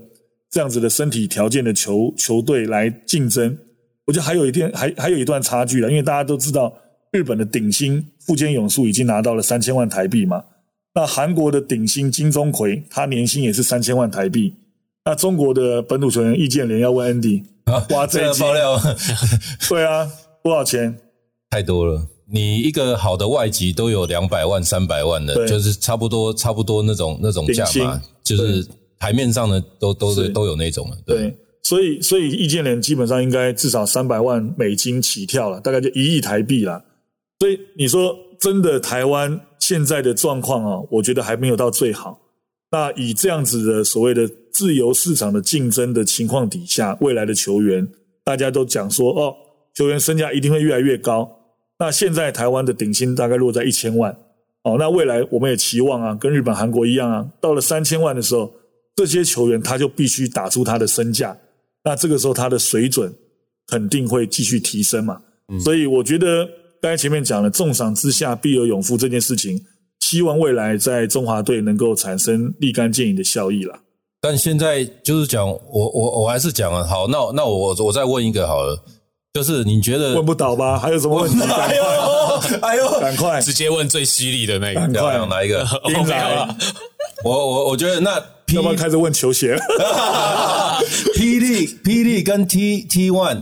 [0.49, 3.55] 这样子的身体条件的球球队来竞争，
[4.05, 6.73] 我觉得还有一点还还有一段差距了，因为大家都知道
[7.11, 10.43] 日本的顶薪富坚勇树已经拿到了三千万台币嘛，
[10.93, 14.53] 那韩国的顶薪金钟奎他年薪也是三千万台币，
[15.05, 17.43] 那中国的本土球员易建联要问 Andy，
[17.89, 18.79] 哇这个爆料。
[19.69, 20.09] 对啊，
[20.43, 20.97] 多少钱？
[21.49, 22.07] 太多了。
[22.29, 28.67] 你一个好的外籍都有两百万、三百万的，就是差不多差不多那种那种价顶嘛，就是
[28.99, 30.97] 台面上的都都是都有那种了。
[31.05, 36.83] 对，对，所以所以易建联基本上应该至少三百万美金起跳了，大概就一亿台币啦。
[37.39, 42.19] 所以你说真的，台湾现在的状况啊，我觉得还没有到最好。
[42.71, 47.87] 那以这样子的所谓的自由市场的竞争的情况底下，未来的球员
[48.23, 49.35] 大家都讲说，哦，
[49.73, 51.29] 球员身价一定会越来越高。
[51.79, 54.11] 那现在台湾的顶薪大概落在一千万，
[54.63, 58.51] 哦，那未来我们也期望啊，跟日本、韩国一样啊，到了三千万的时候，
[58.95, 61.37] 这些球员他就必须打出他的身价，
[61.83, 63.13] 那这个时候他的水准
[63.67, 65.21] 肯定会继续提升嘛。
[65.63, 66.49] 所以我觉得
[66.87, 69.61] 刚才前面讲了，重赏之下必有勇夫这件事情，
[69.99, 73.77] 希望未来在中华队能够产生立竿见影的效益啦。
[74.21, 78.81] 但现在就是讲，我我我还是讲啊，好，那那我我再问一个好了，
[79.33, 80.79] 就是你觉得问不倒吧？
[80.79, 81.83] 还有什么问 哎呦
[82.61, 85.67] 哎呦，赶快，直接问最犀利的那个，漂赶快亮哪一个？
[87.25, 88.11] 我我我觉得那
[88.55, 89.57] 要不要开始问球鞋？
[91.15, 93.41] 霹雳霹雳跟 T T One，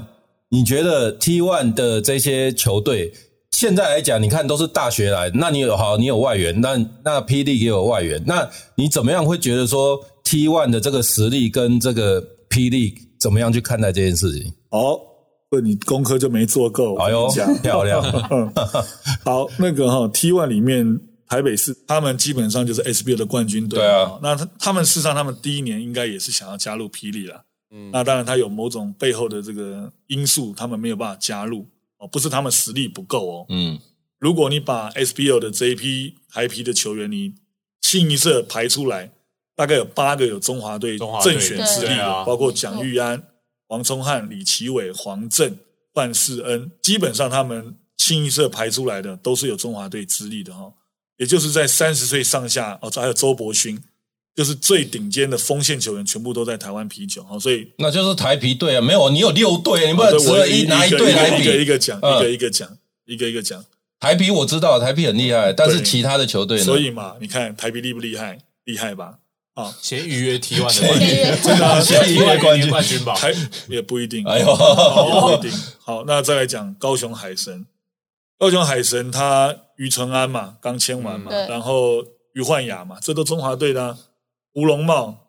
[0.50, 3.14] 你觉得 T One 的这些球队
[3.58, 14.52] 现在来讲，你看都是大学来，那你有好，你有外援，那那霹雳也有外援，那你怎么样会觉得说 T One 的这个实力跟这个霹雳怎么样去看待这件事情？
[14.72, 15.00] 哦，
[15.50, 16.98] 那你功课就没做够。
[16.98, 17.30] 哎呦
[17.64, 18.04] 漂亮！
[18.30, 18.52] 嗯，
[19.24, 23.80] 好，那个哈 T One 里面，台北市他们基本上就是 SBL 的冠军队。
[23.80, 27.42] 对啊哦那他他们事实上他们第一年应该也是想要加入霹雳啦。
[27.72, 31.66] 嗯，那当然他有某种背后的这个因素，他们没有办法加入
[31.98, 33.46] 哦，不是他们实力不够哦。
[33.50, 33.80] 嗯，
[34.20, 37.34] 如果你把 SBL 的这一批台皮的球员，你
[37.82, 39.12] 清一色排出来，
[39.56, 43.24] 大概有八个有中华队正选之力的，包括蒋玉安、
[43.68, 45.58] 王聪汉、李奇伟、黄振、
[45.94, 50.74] 范世恩，基本上他们清一色排出来的都是有中华队资历的哈，
[51.18, 53.82] 也就是在三十岁上下哦，还有周伯勋，
[54.36, 61.66] 就是最顶尖的锋线球员，全部都在台湾啤酒哈，所以那就是台啤队啊，没有你有六队，你不能只了一拿一个队来比一个一比。
[61.66, 63.64] 个讲，嗯一个一个讲，一个一个讲。
[64.00, 66.64] 台啤我知道台啤很厉害，但是其他的球队呢？
[66.66, 68.38] 所以嘛，你看台啤厉不厉害？
[68.66, 69.20] 厉害吧？
[69.54, 71.10] 啊，先预约 T one 的冠军，
[71.42, 73.16] 真的啊，先预约冠军冠军吧。
[73.16, 73.34] 台
[73.70, 75.60] 也不一定，哎呦不一定。
[75.80, 77.66] 好，那再来讲高雄海神，
[78.38, 83.98] 高雄海神他于淳安嘛，刚签完嘛，然后于焕雅嘛，这都中华队的啊，
[84.56, 85.28] 吴龙茂，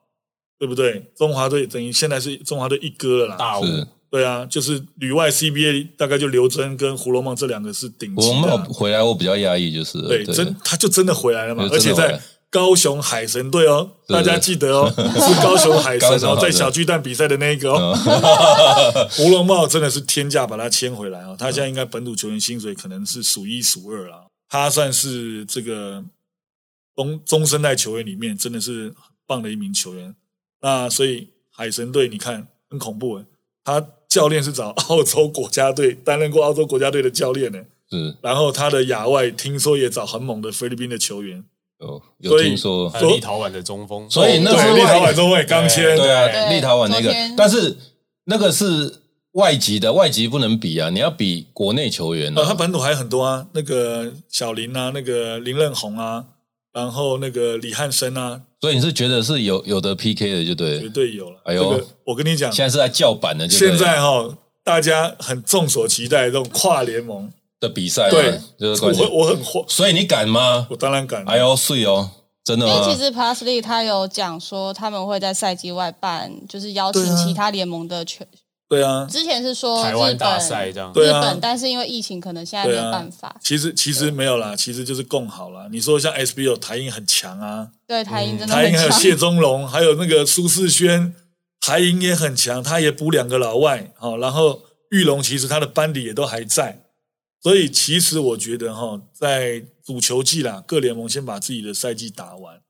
[0.58, 1.12] 对不对？
[1.16, 3.36] 中华队等于现在是中华队一哥了啦。
[3.36, 3.64] 大五。
[4.08, 8.48] 对啊，就是旅外 CBA 大概就刘真跟胡龙茂这两个是顶级的。
[8.48, 8.56] 啊。
[8.56, 10.00] 们回来我比较压抑，就是。
[10.02, 17.94] 对，真他就真的回来了嘛，而且在高雄海神队哦，大家记得哦， 是高雄海神哦，在小巨蛋比赛的那一个哦。
[19.10, 26.02] 胡龙茂真的是天价把他签回来哦，他现在应该本土球员薪水可能是数一数二了，他算是这个
[26.94, 28.94] 中中生代球员里面真的是很
[29.26, 30.14] 棒的一名球员。
[30.60, 33.24] 那所以海神队你看很恐怖诶，
[33.64, 37.58] 他教练是找澳洲国家队担任过澳洲国家队的教练呢，
[37.90, 41.44] 是然后他的亚外听说也找很猛的菲律宾的球员，
[41.80, 47.76] 有有所以听说立陶宛的中锋，所以那是对立陶宛中卫刚签，对啊，立陶宛那个，但是
[48.24, 52.54] 那个是外籍的，外籍不能比啊，你要比国内球员呃，他啊。
[52.54, 56.24] 本土还有很多啊，那个小林啊，那个林任宏啊，
[56.72, 60.88] 然后那个李汉生啊，所以你是觉得是有有的 PK 的，就对绝。
[60.88, 61.40] 对有了。
[61.44, 69.10] 哎呦这个我跟你讲，现在是在叫板的，就现在哈、大家很众所期待这种跨联盟，的比赛，对，就是我。
[69.10, 70.66] 我很火，所以你敢吗？
[70.70, 71.24] 我当然敢。
[71.26, 72.10] 哎呦，是哦，
[72.42, 72.72] 真的吗？
[72.72, 78.24] 因为其实 Plus League 他有讲说他们会在赛季外办，就是邀请其他联盟的球。
[78.68, 80.92] 对啊，之前是说台湾大赛这样。
[80.92, 83.36] 对啊日本，但是因为疫情，可能现在没办法。
[83.40, 85.68] 其实其实没有啦，其实就是共好啦。
[85.70, 88.72] 你说像 SBO 台英很强啊，对台英真的台很强。
[88.72, 91.14] 银还有谢宗龙， 还有那个苏世轩，
[91.60, 96.82] 台英也很强，他也补两个老外，好、然后玉龙其实他的班底也都还在，
[97.40, 102.60] 所以其实我觉得哈、在足球季啦，各联盟先把自己的赛季打完，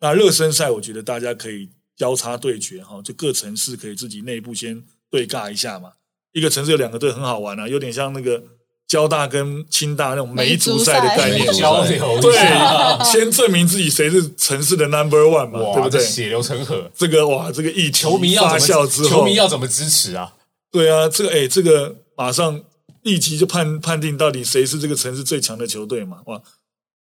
[0.00, 5.90] 那热身赛我觉得大家可以交叉对决哈、就各城市可以自己内部先对尬一下嘛，
[6.32, 8.42] 一个城市有两个队很好玩啊，有点像那个
[8.86, 16.00] 交大跟清大那种梅竹赛的概念交流一对下，，先证明自己谁是城市的 number one 嘛，对，不对？
[16.00, 20.34] 血流成河，这个哇，这个一球迷要发怎么酵之后，球迷要怎么支持啊？
[20.70, 22.60] 对啊，这个哎，这个马上
[23.02, 26.18] 立即就判判定到底谁是这个城市最强的球队嘛？
[26.26, 26.40] 哇，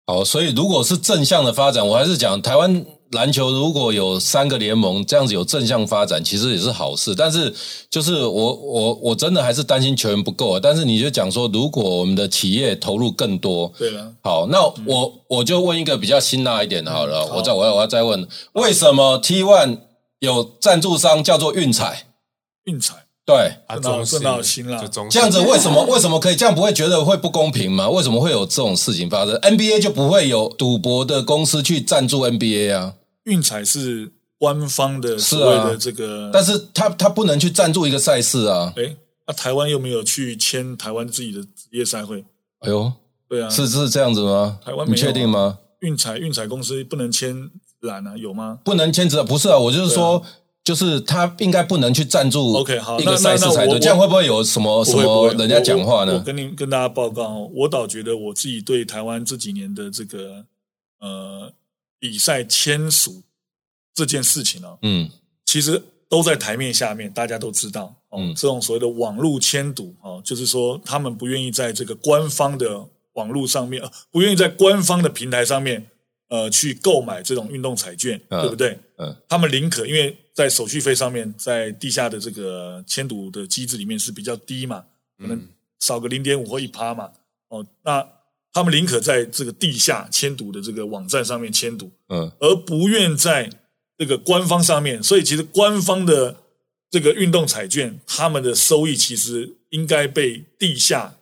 [0.08, 7.16] 好，所以如果是正向的发展，我还是讲台湾篮球如果有三个联盟这样子有正向发展，其实也是好事。
[7.16, 7.52] 但是
[7.90, 10.60] 就是我我我真的还是担心球员不够啊。
[10.62, 19.80] 但是你就讲说，如果我们的企业投入更多，对了，好，那我我就问一个比较辛辣一点的好了，嗯好我再我要我要再问，为什么 T One
[20.20, 22.08] 有赞助商叫做运彩？
[22.66, 23.36] 运彩对，
[23.66, 27.90] 啊，这哪中式这哪有心啦就中式这样子为什么 为什么可以这样不会觉得会不公平吗？
[27.90, 32.94] 为什么会有这种事情发生？NBA 就不会有赌博的公司去赞助 NBA 啊？
[33.24, 38.72] 运彩是官方的是啊所谓的这个，但是他他不能去赞助一个赛事啊！
[38.78, 42.24] 哎，那台湾又没有去签台湾自己的职业赛会？
[42.60, 42.94] 哎呦，
[43.28, 44.60] 对啊，是是这样子吗？
[44.64, 45.58] 台湾没有啊确定吗？
[45.80, 48.14] 运彩运彩公司不能签染啊？
[48.16, 48.60] 有吗？
[48.64, 50.22] 不能签字不是啊，我就是说，
[50.66, 56.14] 就是他应该不能去赞助 OK，好一个那赛事才对，这样会不会有什么什么人家讲话呢？
[56.14, 60.44] 我我跟您跟大家报告哦，我倒觉得我自己对台湾这几年的这个
[61.00, 61.54] 呃
[62.00, 63.22] 比赛签署
[63.94, 65.08] 这件事情哦，嗯
[65.46, 68.20] 其实都在台面下面，大家都知道哦。
[68.20, 75.88] 嗯这种所谓的网络签赌哦，就是说他们不愿意在这个官方的网络上面，呃不愿意在官方的平台上面
[76.30, 78.78] 呃去购买这种运动彩券，嗯对不对？
[78.98, 84.86] 嗯他们宁可因为在手续费上面，在地下的这个签赌的机制里面是比较低嘛，
[85.20, 85.48] 可能
[85.80, 87.12] 少个零点五或一趴嘛。
[87.50, 88.08] 哦，那
[88.52, 93.50] 他们宁可在这个地下签赌的这个网站上面签赌，嗯而不愿在
[93.98, 95.04] 这个官方上面。
[95.04, 96.38] 所以其实官方的
[96.90, 101.18] 这个运动彩券，他们的收益其实应该被地下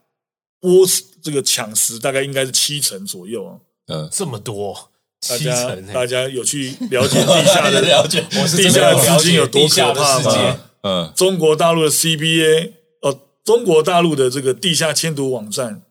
[0.61, 0.87] 剥
[1.21, 3.59] 这个抢食，大概应该是七成左右啊。
[3.87, 4.92] 嗯，这么多，七
[5.29, 10.57] 大家大家有去了解地下的 了解我是地真的了下的资金解有多可地下的怕吗世界？
[10.83, 11.11] 嗯。
[11.15, 15.81] 中国大陆的 CBA 哦，中国大陆的这个地下签赌网站，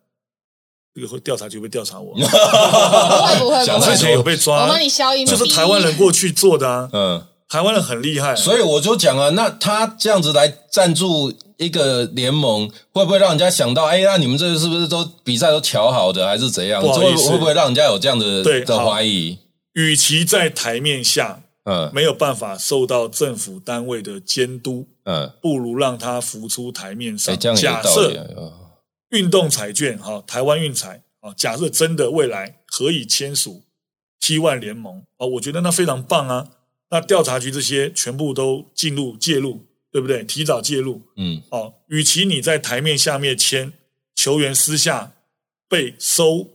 [0.95, 5.27] 这个会调查局会调查我， 不会不会之前有被我抓帮，你消音。
[5.27, 16.83] 就是台湾人过去做的啊，嗯，台湾人很厉害，所以我就讲啊，那他这样子来赞助一个联盟，会不会让人家想到，哎，那你们这是不是都比赛都瞧好的，还是怎样？
[16.83, 19.39] 会不好意思会不会让人家有这样的的怀疑？
[19.75, 27.55] 与其在台面下嗯没有办法受到政府单位的监督，嗯，不如让它浮出台面哎，上。
[27.57, 28.13] 假设
[29.11, 33.63] 运动彩券，哈，台湾运彩，啊，假设真的未来可以签署
[34.21, 36.49] T one 联盟，啊，我觉得那非常棒啊。
[36.91, 40.25] 那调查局这些全部都进入介入，对不对？
[40.25, 43.75] 提早介入，嗯哦，与其你在台面下面签，
[44.15, 45.13] 球员私下
[45.69, 46.49] 被收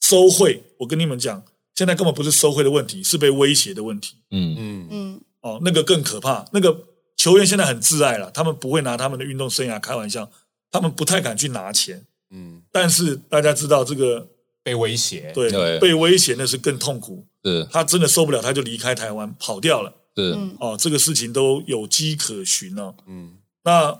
[0.00, 1.44] 收贿，我跟你们讲，
[1.74, 4.16] 现在根本不是收贿的问题，是被威胁的问题。
[4.30, 6.46] 嗯嗯，嗯，哦，那个更可怕。
[6.52, 6.86] 那个
[7.16, 10.30] 球员现在很自爱了，他们不会拿他们的运动生涯开玩笑，
[10.70, 12.06] 他们不太敢去拿钱。
[12.30, 14.26] 嗯，但是大家知道，这个
[14.62, 15.30] 被威胁。
[15.34, 17.26] 对，对被威胁那是更痛苦。
[17.44, 19.92] 是他真的受不了，他就离开台湾跑掉了。
[20.16, 22.94] 是，嗯哦，这个事情都有迹可循哦。
[23.06, 23.98] 嗯，那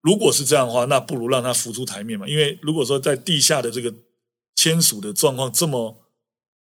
[0.00, 2.26] 如果是这样的话，那不如让他浮出台面嘛。
[2.28, 3.94] 因为如果说在地下的这个
[4.54, 5.96] 签署的状况这么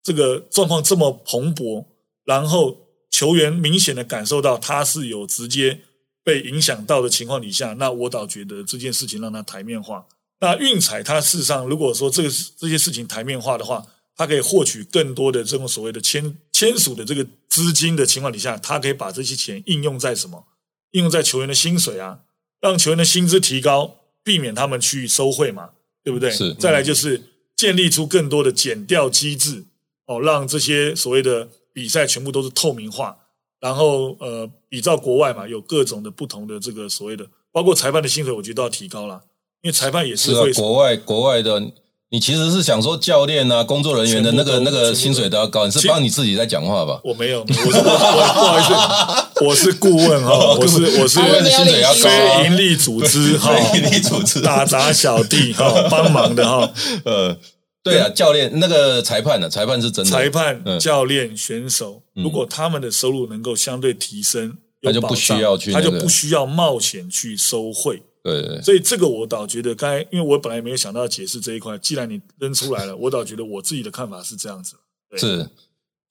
[0.03, 1.85] 这个状况这么蓬勃，
[2.23, 2.77] 然后
[3.09, 5.81] 球员明显的感受到他是有直接
[6.23, 10.05] 被影响到的情况底下，那我倒觉得这件事情让他台面化。
[10.39, 13.85] 那运彩它事实上，如果说这个这些事情台面化的话，
[14.17, 20.47] 它可以获取更多的这种所谓的签签署的这个资金的情况底下，他可以把这些钱应用在什么？
[20.91, 22.21] 应用在球员的薪水啊，
[22.59, 25.69] 让球员的薪资提高，避免他们去收贿嘛，
[26.03, 26.31] 对不对？
[26.31, 27.21] 是再来就是
[27.55, 29.65] 建立出更多的减掉机制，
[30.07, 33.17] 哦，让这些所谓的比赛全部都是透明化，
[33.59, 39.21] 然后呃，比照国外嘛，有各种的不同的这个所谓的，包括裁判的薪水，我觉得都要提高了，
[39.61, 41.73] 因为裁判也是啊是会，国外国外的，
[42.09, 47.01] 你其实是想说教练啊、工作人员的那个那个薪水都要高，你是帮你自己在讲话吧？
[47.03, 56.71] 我没有，我是我我不好意思， 我是顾问哈，我是我是顾问的薪水要高啊非营利组织 哈，非营利组织打杂小弟哈，帮忙的哈，
[57.03, 57.37] 呃，
[57.83, 59.49] 对啊，教练那个裁判呢？
[59.49, 68.03] 裁判是真的，裁判、嗯教练、选手，如果他们的收入能够相对提升，有那就不需要去他就不需要冒险去收贿。
[68.35, 74.75] 对所以这个我倒觉得，刚才因为我本来没有想到解释这一块，既然你扔出来了，我倒觉得我自己的看法是这样子。
[75.09, 75.49] 对是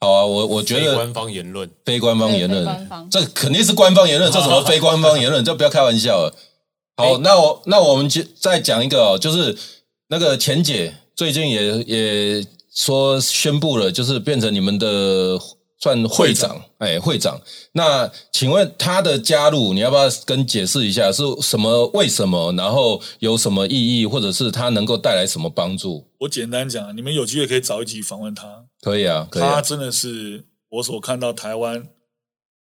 [0.01, 1.71] 好啊，我我觉得官方言论。
[1.85, 5.43] 非官方言论，这肯定是官方言论，这什么非官方言论？
[5.45, 6.35] 这不要开玩笑了。
[6.97, 9.57] 好，那我那我们就再讲一个哦，就是
[10.09, 15.39] 那个钱姐最近也也说宣布了，就是变成你们的
[15.79, 17.41] 算会长，哎，会长。
[17.73, 21.87] 那请问他的加入，你要不要跟解释一下是什么？
[21.95, 22.53] 为什么？
[22.53, 26.07] 然后有什么意义，或者是他能够带来什么帮助？
[26.21, 29.57] 我简单讲，你们有机会可以找一集访问他，可以啊，可以、啊。
[29.57, 31.87] 他真的是我所看到台湾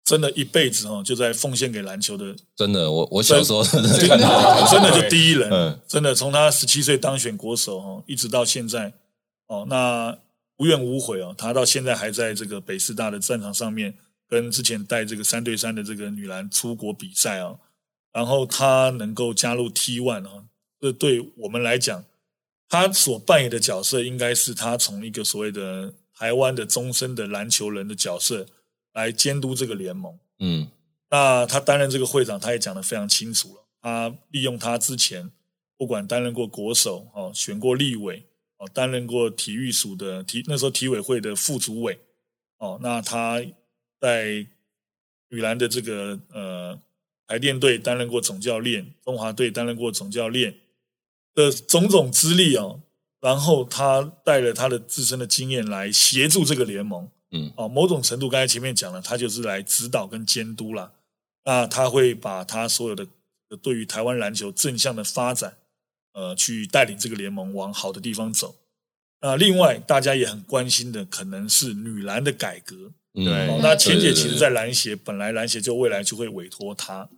[0.05, 8.93] 真的一辈子哦，就在奉献给篮球的真的，我我小时候真的看到真的就第一人，嗯真的从他十七岁当选国手哦，一直到现在
[9.47, 10.19] 哦，那
[10.59, 13.97] 无怨无悔哦，他到现在还在这个北师大的战场上面，
[14.29, 17.59] 跟之前带这个三对三的这个女篮出国比赛哦，
[18.13, 20.45] 然后他能够加入 T one 哦，
[20.81, 22.05] 这对我们来讲，
[22.69, 28.47] 他所扮演的角色应该是他从一个所谓的台湾的终身的篮球人的角色
[28.93, 30.19] 来监督这个联盟。
[30.41, 30.69] 嗯
[31.11, 33.65] 那他担任这个会长，他也讲得非常清楚了。
[33.81, 35.31] 他利用他之前
[35.79, 38.27] 不管担任过国手哦，选过立委
[38.59, 41.99] 哦，担任过体育署的体那时候体委会的副主委
[42.59, 43.43] 哦，那他
[44.01, 44.47] 在
[45.31, 46.79] 女篮的这个呃
[47.27, 50.55] 台电队担任过总教练，中华队担任过总教练
[51.35, 52.81] 的种种资历哦，
[53.21, 57.09] 然后他带了他的自身的经验来协助这个联盟。
[57.31, 60.95] 嗯哦，某种程度刚才前面讲了，他就是来指导跟监督啦。
[61.45, 63.07] 那他会把他所有的
[63.61, 65.58] 对于台湾篮球正向的发展，
[66.19, 68.57] 呃，去带领这个联盟往好的地方走。
[69.21, 72.75] 那另外大家也很关心的，可能是女篮的改革。
[73.15, 77.09] 嗯，对哦，那钱姐其实，在篮协本来篮协就未来就会委托她，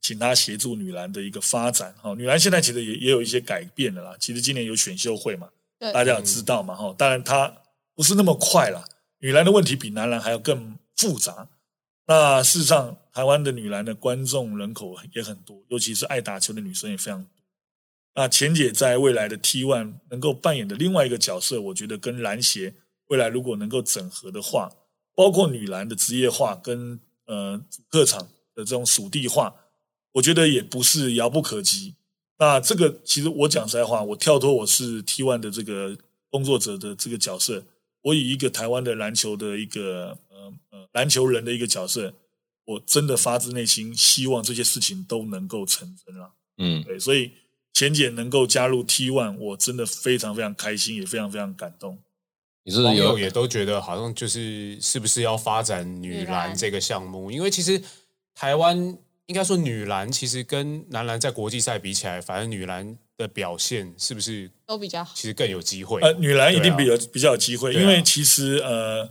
[0.00, 1.94] 请她协助女篮的一个发展。
[2.02, 4.16] 哈、女篮现在其实也也有一些改变的啦。
[4.18, 5.48] 其实今年有选秀会嘛，
[5.92, 6.74] 大家有知道嘛？
[6.74, 7.52] 哈，当然它
[7.94, 8.84] 不是那么快啦。
[9.20, 11.48] 女篮的问题比男篮还要更复杂。
[12.06, 17.30] 那事实上，台湾的女篮的观众人口也很多，尤其是爱打球的女生也非常多。
[18.20, 22.74] 那钱姐在未来的 T One 能够扮演的另外一个角色，我觉得跟篮协
[23.06, 24.70] 未来如果能够整合的话，
[25.14, 28.20] 包括女篮的职业化跟呃主客场
[28.54, 29.54] 的这种属地化，
[30.12, 31.94] 我觉得也不是遥不可及。
[32.38, 35.96] 那这个其实我讲实在话，我跳脱我是 T One 的这个
[36.28, 37.64] 工作者的这个角色，
[38.02, 42.12] 我以一个台湾的篮球的一个呃呃篮球人的一个角色，
[42.66, 46.34] 我真的发自内心希望这些事情都能够成真了。
[46.58, 47.32] 嗯对，所以
[47.80, 51.98] 钱姐能够加入 T One，我真的非常非常开心，也非常非常感动。
[52.62, 57.30] 你是网友有也都觉得好像就是是不是要发展女女篮篮这个项目？
[57.30, 57.80] 因为其实
[58.34, 58.76] 台湾
[59.28, 65.12] 应该说女篮其实跟男篮在国际赛比起来，反正女篮的表现是不是都比较好。
[65.14, 66.02] 其实更有机会？
[66.02, 69.10] 呃，女篮一定比较、比较有机会，因为其实呃，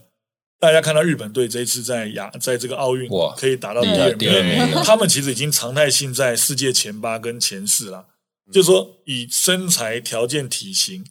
[0.59, 8.05] 大家看到日本队这一次在亚在这个奥运哇可以打到第二名他们其实已经常态性在世界前八跟前四了。
[8.49, 11.05] 嗯就是说，以身材条件、体型，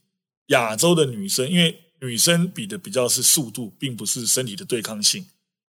[0.47, 5.26] 亚洲的女生，因为女生比的比较是速度，并不是身体的对抗性。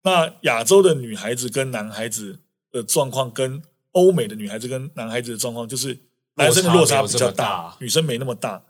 [0.02, 2.40] 那亚洲的女孩子跟男孩子
[2.70, 5.96] 的状况，跟欧美的女孩子跟男孩子的状况，就是
[6.34, 8.64] 男生的落差比较大女生没那么大。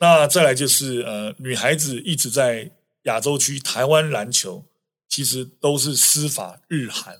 [0.00, 2.72] 那再来就是呃，女孩子一直在
[3.02, 4.64] 亚洲区台湾篮球，
[5.08, 7.18] 其实都是司法日韩。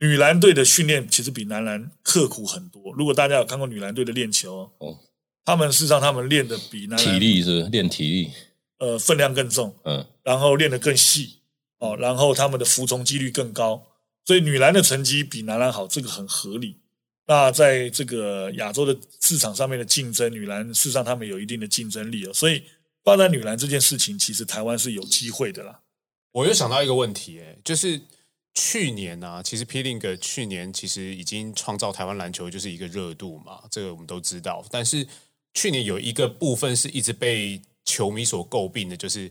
[0.00, 2.92] 女篮队的训练其实比男篮刻苦很多。
[2.94, 4.98] 如果大家有看过女篮队的练球，哦，
[5.44, 8.30] 他们事实上他们练的比男篮体力是练体力，
[8.78, 11.38] 呃分量更重，嗯，然后练得更细
[11.78, 13.86] 哦，然后他们的服从几率更高，
[14.24, 16.78] 所以女篮的成绩比男篮好，这个很合理。
[17.26, 22.62] 那在这个亚洲的市场上面的竞争，女篮事实上他们有一定的竞争力哦，所以
[23.02, 25.80] 发展女篮这件事情，其实台湾是有机会的啦。
[26.32, 28.00] 我又想到一个问题，哎，就是
[28.54, 34.64] 去年呢、其实 P Link 去年其实已经创造台湾篮球就是一个热度嘛，这个我们都知道。
[34.70, 35.06] 但是
[35.54, 39.30] 去年有一个部分是一直被球迷所诟病的，就是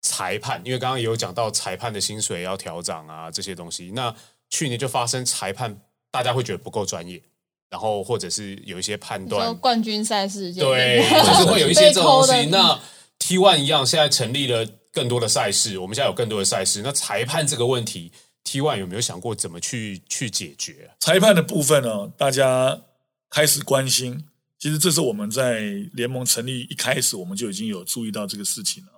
[0.00, 3.90] 裁判，因为刚刚也有讲到裁判的薪水要调涨啊这些东西。
[3.94, 4.14] 那
[4.48, 5.78] 去年就发生裁判
[6.10, 7.20] 大家会觉得不够专业，
[7.68, 12.46] 然后或者是有一些判断冠军赛事，对，就是会有一些这种东西。
[12.46, 12.80] 那
[13.18, 16.80] T One 一样，现在成立了更多的赛事，我们现在有更多的赛事。
[16.82, 18.10] 那裁判这个问题
[18.44, 20.90] ，T One 有没有想过怎么去去解决？
[21.00, 22.82] 裁判的部分呢，大家
[23.30, 24.26] 开始关心。
[24.58, 25.60] 其实这是我们在
[25.92, 28.92] 联盟成立一开始，我们就已经有注意到这个事情了。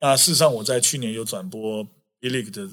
[0.00, 1.86] 那事实上，我在去年有转播
[2.20, 2.66] E League 的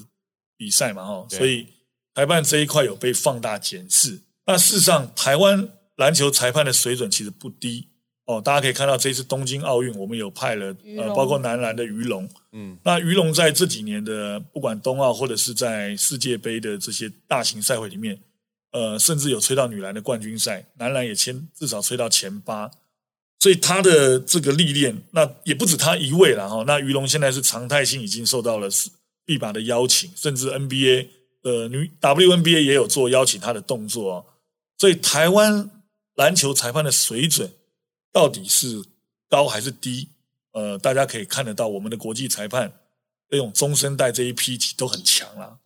[0.55, 1.67] 比赛嘛，哈，所以
[2.15, 4.21] 裁判这一块有被放大检视。
[4.45, 7.89] 那事实上，台湾篮球裁判的水准其实不低
[8.27, 8.39] 哦。
[8.39, 18.19] 大家可以看到，这次东京奥运，我们有派了呃，包括男篮的鱼龙，嗯，那鱼龙在这几年的不管冬奥或者是在世界杯的这些大型赛会里面，
[18.71, 22.69] 呃，甚至有吹到女篮的冠军赛，男篮也签至少吹到前八，
[23.39, 26.63] 所以他的这个历练，那也不止他一位了哈。
[26.67, 28.67] 那鱼龙现在是常态性已经受到了
[29.25, 31.07] 必把的邀请，甚至 NBA
[31.43, 34.25] 的女 WNBA 也有做邀请他的动作哦。
[34.77, 35.69] 所以台湾
[36.15, 37.51] 篮球裁判的水准
[38.11, 38.83] 到底是
[39.29, 40.09] 高还是低？
[40.51, 42.73] 呃，大家可以看得到，我们的国际裁判
[43.29, 45.59] 这种中生代这一批其实都很强啦。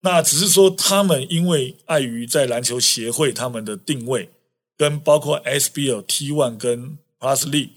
[0.00, 4.30] 那只是说，他们因为碍于在篮球协会他们的定位，
[4.76, 7.70] 跟包括 SBL、T One 跟 Plus League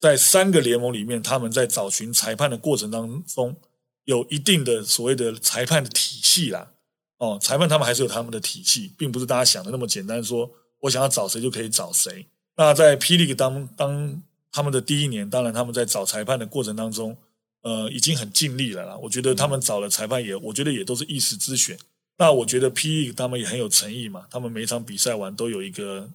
[0.00, 3.56] 在三个联盟里面，他们在找寻裁判的过程当中，
[4.04, 6.72] 有一定的所谓的裁判的体系啦。
[7.18, 12.26] 哦，裁判他们还是有他们的体系，并不是大家想的那么简单，说我想要找谁就可以找谁。
[12.56, 17.16] 那在霹雳当当他们的第一年，当然他们在找裁判的过程当中，
[17.62, 18.96] 呃，已经很尽力了啦。
[18.98, 21.78] 我觉得他们找了裁判也，我觉得也都是一时之选。
[22.18, 26.10] 那我觉得霹雳他们也很有诚意嘛，他们每一场比赛完都有一个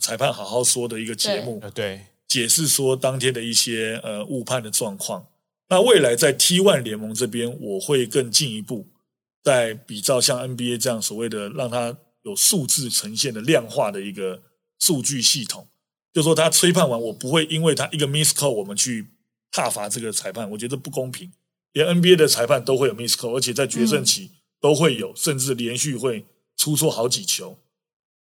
[0.00, 5.26] 裁判好好说的一个节目，呃，对，解释说当天的一些呃误判的状况。
[5.68, 8.86] 那未来在 T One 联盟这边，我会更进一步，
[9.42, 14.42] 在比照像 NBA 这样所谓的让它有数字呈现的量化的一个
[14.78, 15.68] 数据系统，
[16.12, 19.06] 就说他吹判完，我不会因为他一个 miss call 我们去
[19.52, 21.32] 挞伐这个裁判，我觉得不公平。
[21.72, 24.30] 连 NBA 的裁判都会有 miss call，而且在决胜期
[24.60, 27.58] 都会有，甚至连续会出错好几球。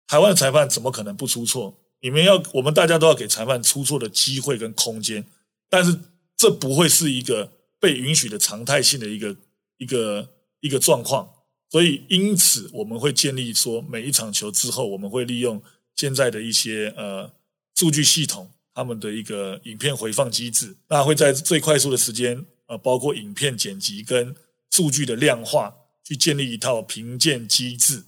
[0.06, 1.78] 台湾的裁判怎么可能不出错？
[2.00, 5.24] 你们要，我们大家都要给裁判出错的机会跟空间，
[5.70, 5.98] 但是
[6.36, 9.36] 这不会是一个被允许的常态性的一个
[9.78, 10.28] 一个
[10.60, 11.28] 一个状况。
[11.70, 15.60] 所以，因此我们会建立说，每一场球之后，我们会利用
[15.96, 17.32] 现在的一些呃
[17.76, 24.34] 数据系统，他们的一个影片回放机制，那会在最快速的时间，呃，包括影片剪辑跟
[24.70, 25.72] 数据的量化，
[26.02, 28.02] 去建立一套评鉴机制。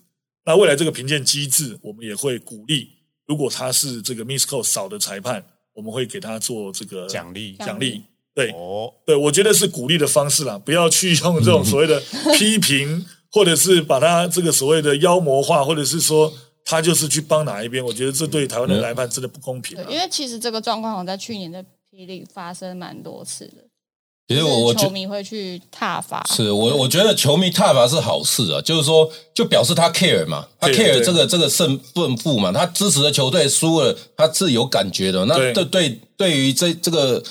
[0.45, 2.89] 那未来这个评鉴机制，我们也会鼓励，
[3.27, 5.45] 如果他是这个 miss call 少的裁判，
[5.75, 7.55] 我们会给他做这个奖励。
[7.59, 8.03] 奖励。
[8.35, 12.01] 对，哦，对，我觉得是鼓励的方式啦，不要去用这种所谓的
[12.39, 16.33] 批评，或者是把他这个所谓的妖魔化，或者是说
[16.69, 17.83] 他就是去帮哪一边。
[17.83, 19.85] 我觉得这对台湾的来判真的不公平、啊。
[19.89, 23.65] 因为其实这个状况好像在去年的霹雳发生蛮多次的。
[24.29, 35.25] 其实我我球迷会去踏伐，是我我觉得球迷踏伐是好事啊，就是说就表示他 care 嘛，他对这个这个胜胜负嘛，他支持的球队输了，他是有感觉的。
[35.25, 37.25] 那对对对，于这这个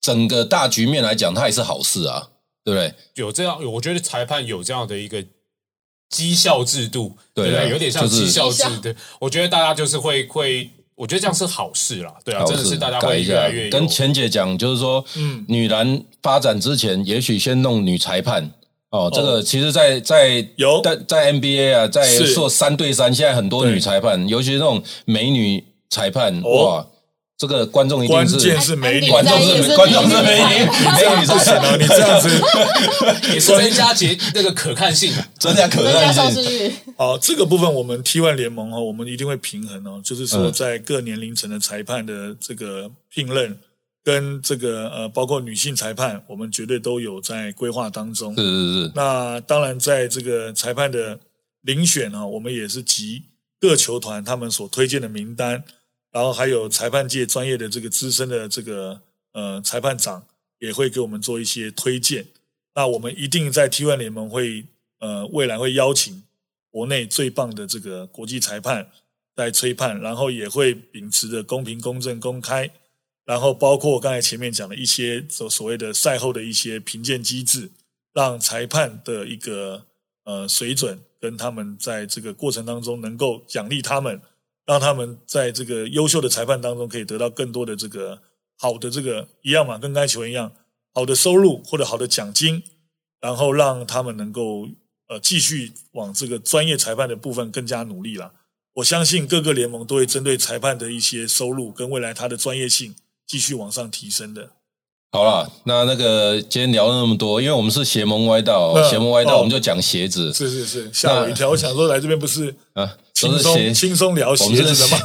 [0.00, 2.28] 整个大局面来讲，他也是好事啊，
[2.62, 2.94] 对不对？
[3.16, 5.24] 有这样，我觉得裁判有这样的一个
[6.12, 7.70] 绩效制度，对啊对不对？
[7.70, 8.62] 有点像是绩效制。
[8.80, 13.32] 对，我觉得大家就是会会，我觉得这样是好事啦，对啊，真的是大家改一下。
[13.32, 15.44] 会越来越跟钱姐讲，就是说，嗯。
[15.48, 18.48] 女篮发展之前，也许先弄女裁判。
[18.90, 20.82] 哦，这个其实在，在有。
[20.82, 22.34] 在在 NBA 啊，在是。
[22.34, 26.64] 做三对三，现在很多女裁判，尤其是那种美女裁判，哦。
[26.66, 26.86] 哇，
[27.42, 31.26] 这个观众一定关是键是美女，观众也是是观众是美女，美女。
[31.26, 32.28] 不行哦，你这样子，
[33.34, 35.12] 你是增加节那个可看性。
[35.14, 35.28] 啊。
[35.40, 36.72] 增加可看性。
[36.96, 40.52] 好，这个部分我们 T One 联盟哦，我们一定会平衡哦，就是说嗯。
[40.52, 43.58] 在各年龄层的裁判的这个聘任，
[44.04, 48.36] 跟这个呃，包括女性裁判，我们绝对都有在规划当中。
[48.36, 51.18] 是是是，那当然，在这个裁判的
[51.64, 53.24] 遴选啊，我们也是集
[53.60, 55.64] 各球团他们所推荐的名单，
[56.12, 59.00] 然后还有裁判界专业的这个资深的这个
[59.32, 60.26] 呃裁判长
[60.58, 62.26] 也会给我们做一些推荐。
[62.74, 64.66] 那我们一定在 T1 联盟会
[65.00, 66.22] 呃未来会邀请
[66.70, 68.90] 国内最棒的这个国际裁判
[69.34, 72.70] 来吹判，然后也会秉持着公平、公正、公开。
[73.24, 77.70] 然后包括刚才前面讲的一些所所谓的赛后的一些评鉴机制，
[78.12, 79.86] 让裁判的一个
[80.24, 84.20] 呃水准跟他们在这个过程当中能够奖励他们，
[84.66, 88.20] 让他们在这个优秀的裁判当中可以得到更多的这个
[88.58, 90.52] 好的这个一样嘛，跟刚才球员一样
[90.94, 92.62] 好的收入或者好的奖金，
[93.20, 94.68] 然后让他们能够
[95.08, 98.32] 呃继续往这个专业裁判的部分更加努力了。
[98.74, 102.94] 我相信各个联盟都会针对裁判的一些收入跟未来他的专业性。
[103.24, 104.50] 继续往上提升的。
[105.12, 110.30] 好啦，那那个今天聊了那么多，因为我们是邪门歪道，邪门歪道我们就讲鞋子。
[110.34, 111.48] 是是是，吓我一跳！
[111.48, 112.98] 我想说来这边不是啊，
[113.30, 114.98] 轻松轻松聊鞋子的吗？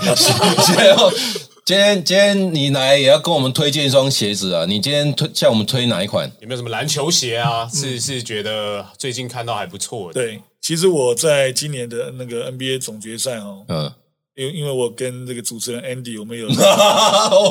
[1.66, 4.66] 今天今天你来也要跟我们推荐一双鞋子啊！
[4.66, 6.32] 你今天推向我们推哪一款？
[6.40, 7.68] 有没有什么篮球鞋啊？
[7.74, 10.14] 是是觉得最近看到还不错的。
[10.14, 13.92] 对，其实我在今年的那个 NBA 总决赛哦，嗯。
[14.38, 16.46] 因因为我跟这个主持人 Andy，我们有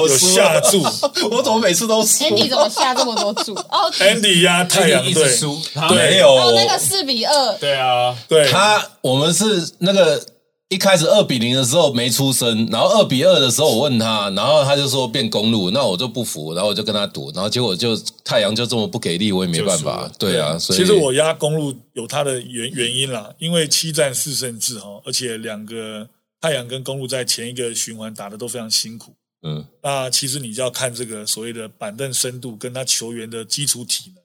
[0.06, 0.80] 有下注，
[1.34, 3.52] 我怎么每次都输？Andy 怎么下这么多注？
[3.68, 5.60] 哦，Andy 压太阳队输，
[5.90, 7.54] 没有那个四比二。
[7.58, 10.24] 对啊，对他，我们是那个
[10.68, 20.10] 一开始二比零的时候没出声，然后二比二的时候我问他，然后他就说变公路，那我就不服，然后我就跟他赌，然后结果就太阳就这么不给力，我也没办法。
[20.18, 26.08] 对啊，所以其实我压公路有它的原原因啦，因为七战四胜制哈，而且两个。
[26.38, 34.22] 太阳跟公路在前一个循环打的都非常辛苦，嗯，那其实你就要看这个所谓的板凳深度跟他球员的基础体能，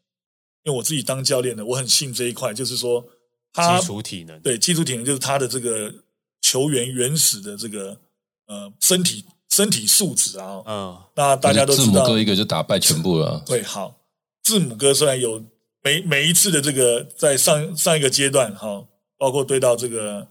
[0.65, 3.03] 因为我自己当教练的，我很信这一块，就是说
[3.53, 5.91] 他基础体能，对基础体能就是他的这个
[6.41, 7.97] 球员原始的这个
[8.47, 13.95] 呃身体身体素质啊，嗯，那大家都知道，字母哥一个就打败全部了， 对，好，
[14.43, 15.43] 字母哥虽然有
[15.83, 18.85] 每每一次的这个在上上一个阶段哈，
[19.17, 20.27] 包括对到这个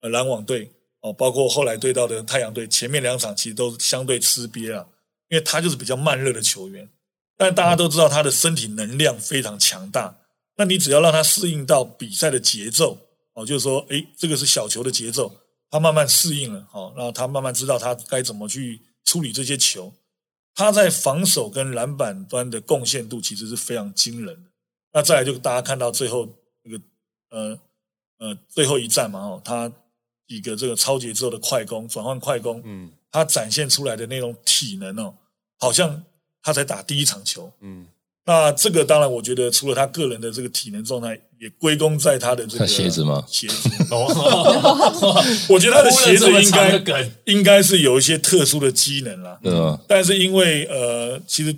[0.00, 0.70] 呃篮网队。
[1.04, 4.86] 哦，包括后来对到的太阳队，前面两场其实都相对吃瘪啊，
[5.30, 6.88] 因为他就是比较慢热的球员。
[7.36, 10.16] 但大家都知道他的身体能量非常强大，
[10.56, 12.96] 那你只要让他适应到比赛的节奏，
[13.34, 15.34] 哦，就是说，诶，这个是小球的节奏，
[15.72, 19.92] 他慢慢适应了，哦，然后他慢慢知道他该怎么去处理这些球。
[20.54, 24.50] 他在防守跟篮板端的贡献度其实是非常惊人的。
[24.92, 26.28] 那再来就大家看到最后
[26.62, 26.84] 那个
[27.30, 27.60] 呃
[28.18, 29.72] 呃最后一战嘛，哦，他。
[30.28, 35.14] 一个这个超节奏的快攻转换快攻，嗯，他展现出来的那种体能哦，
[35.58, 36.02] 好像
[36.40, 37.86] 他才打第一场球，嗯，
[38.24, 43.24] 那这个当然，我觉得除了他个人的这个体能状态，也归功在他的这个鞋子吗？
[43.26, 43.68] 鞋子，
[45.50, 51.52] 我觉得他的鞋子应该应该是有一些特殊的机能啦，嗯，但是因为呃，其实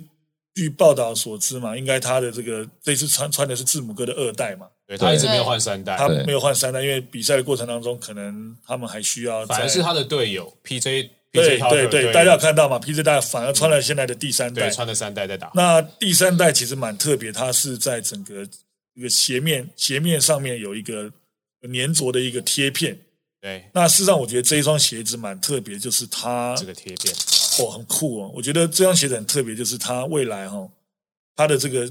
[0.55, 4.65] 据报道所知嘛，应该他的这个这次穿穿的是字母哥的二代嘛。
[4.87, 9.45] 对他一直没有换三代，他没有换三代，因为比赛的过程当中，可能他们还需要。
[9.45, 15.51] 反而是他的队友 PJ，对对对，大家有看到嘛？PJ 大反而穿了现在的第三代，穿了三代在打。
[15.55, 18.47] 那第三代其实蛮特别，它是在整个
[18.95, 21.13] 一个鞋面鞋面上面有一个
[21.61, 22.99] 粘着的一个贴片。
[23.39, 27.15] 对，那事实上我觉得这一双鞋子蛮特别，就是它这个贴片
[27.59, 28.31] 哦，很酷哦。
[28.33, 30.67] 我觉得这双鞋子很特别，就是它未来哈，
[31.35, 31.89] 它的这个。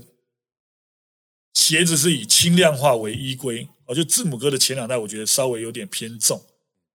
[1.57, 6.43] 鞋子是以轻量化为依归，哦，就字母哥的前两代，我觉得稍微有点偏重。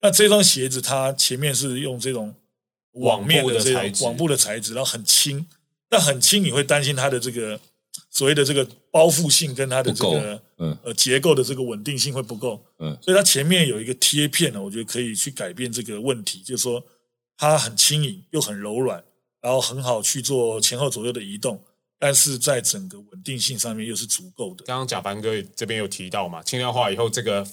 [0.01, 2.35] 那这双鞋子它前面是用这种
[2.91, 5.47] 网面的这种网布的材质，然后很轻，
[5.87, 7.57] 但很轻你会担心它的这个
[8.09, 10.41] 所谓的这个包覆性跟它的这个
[10.83, 12.63] 呃结构的这个稳定性会不够。
[12.79, 16.83] 嗯，所以它前面有一个贴片呢，我觉得可以去改变这个问题，就是说
[17.37, 19.03] 它很轻盈又很柔软，
[19.41, 21.61] 然后很好去做前后左右的移动。
[22.01, 24.63] 但是在整个稳定性上面又是足够的。
[24.63, 27.45] 刚刚贾凡哥这边有提到嘛，轻量化以后，这个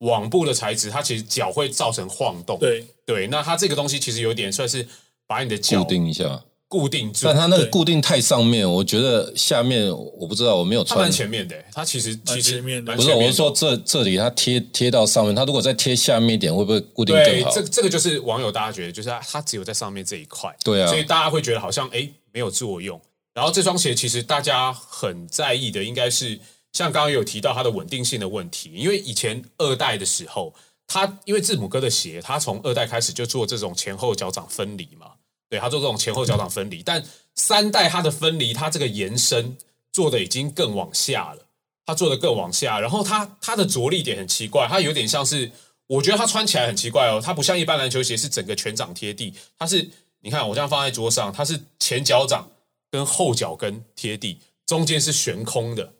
[0.00, 2.58] 网布的材质，它其实脚会造成晃动。
[2.58, 4.86] 对对，那它这个东西其实有点算是
[5.26, 7.20] 把你的脚固定一下，固定住。
[7.24, 17.50] 但它那个固定太上面，我觉得下面我不知道，我没有穿前面的，它其实其实不是，我是说这这里它贴贴到上面，它如果再贴下面一点，会不会固定更好？
[17.50, 23.00] 这这个就是网友大家觉得，就是它它只有在上面这一块，对啊，所以大家会觉得好像哎没有作用。
[23.34, 26.40] 然后这双鞋其实大家很在意的，应该是
[26.72, 28.72] 像刚刚有提到它的稳定性的问题。
[28.74, 30.54] 因为以前二代的时候，
[30.86, 35.08] 它因为字母哥的鞋，它从二代开始就做这种前后脚掌分离嘛，
[35.48, 39.56] 对他做这种前后脚掌分离，但三代它的分离，它这个延伸
[39.92, 41.46] 做的已经更往下了，
[41.84, 45.52] 它做的更往下，然后它它的着力点很奇怪，它有点像是，
[45.86, 49.90] 我觉得它穿起来很奇怪哦，它不像一般篮球鞋是整个全掌贴地，它是
[50.20, 52.48] 你看我这样放在桌上，它是前脚掌
[52.90, 55.92] 跟后脚跟贴地，中间是悬空的，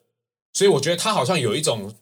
[0.55, 1.95] 所以我觉得它好像有一种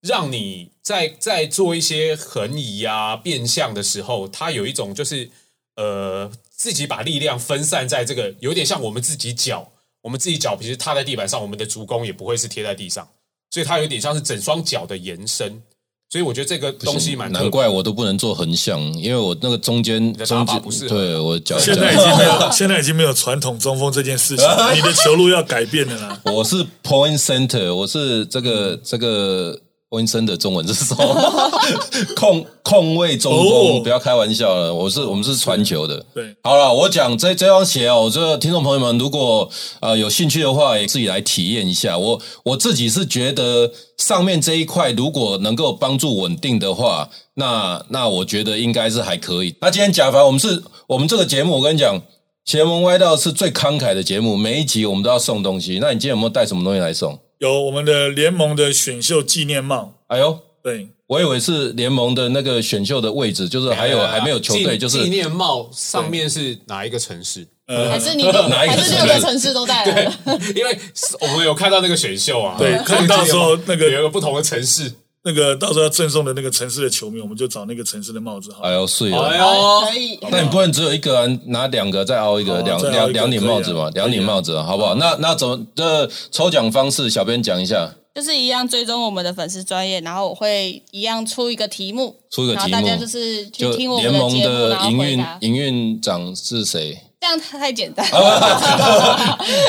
[0.00, 5.30] 让你在在做一些横移啊变向的时候，它有一种就是
[5.76, 6.30] 呃
[6.60, 9.66] 自己把力量分散在这个，有点像我们自己脚，
[10.02, 13.08] 我们自己脚其实踏在地板上，我们的足弓也不会是贴在地上，
[13.50, 15.62] 所以它有点像是整双脚的延伸。
[16.10, 24.44] 所以我觉得这个东西蛮难怪我都不能做横向，因为我那个中间中间法不是对我脚现在已经没有，现在已经没有传统中锋这件事情，
[24.74, 26.20] 你的球路要改变了啦。
[26.24, 29.58] 我是 point center，我是这个这个
[29.90, 31.50] point center 中文是什么？
[32.16, 34.72] 控控卫中锋，哦不要开玩笑了。
[34.72, 36.06] 我是我们是传球的。
[36.14, 41.98] 对，好了，我讲这这双鞋哦，这个听众朋友们如果呃有兴趣的话，也自己来体验一下。
[41.98, 49.56] 我我自己是觉得上面这一块如果能够帮助稳定的话，那那我觉得应该是还可以。
[49.60, 52.00] 那今天贾凡，我们是我们这个节目，我跟你讲。
[52.46, 55.78] 邪门歪道是最慷慨的节目，每一集我们都要送东西。
[55.80, 57.16] 那你今天有没有带什么东西来送？
[57.40, 67.46] 有我们的联盟的选秀纪念帽，哎呦，对，我以为是联盟的那个选秀的位置，就是还有还没有球队，就是纪纪念帽上面是哪一个城市？
[67.66, 70.12] 呃还是你哪一个还是六个城市都带来了？
[70.54, 70.78] 因为
[71.22, 78.68] 我们有看到那个选秀啊，对 看到时候那个有一个不同的城市，那个到时候要赠送的那个城市的球迷，我们就找那个城市的帽子好了。
[78.68, 79.38] 哎呦碎哎了。
[79.38, 84.94] 呦，可以，那你不能只有一个人拿两个再凹一个，两两两顶帽子嘛，两顶帽子，好不好？
[84.94, 87.10] 那那怎么的抽奖方式？
[87.10, 87.94] 小编讲一下。
[88.12, 95.24] 就是一样追踪我们的粉丝专业，然后我会一样出一个题目，出一个题目然后大家就是去听我联盟的营运。
[95.40, 96.98] 营运长是谁？
[97.20, 98.04] 这样太简单。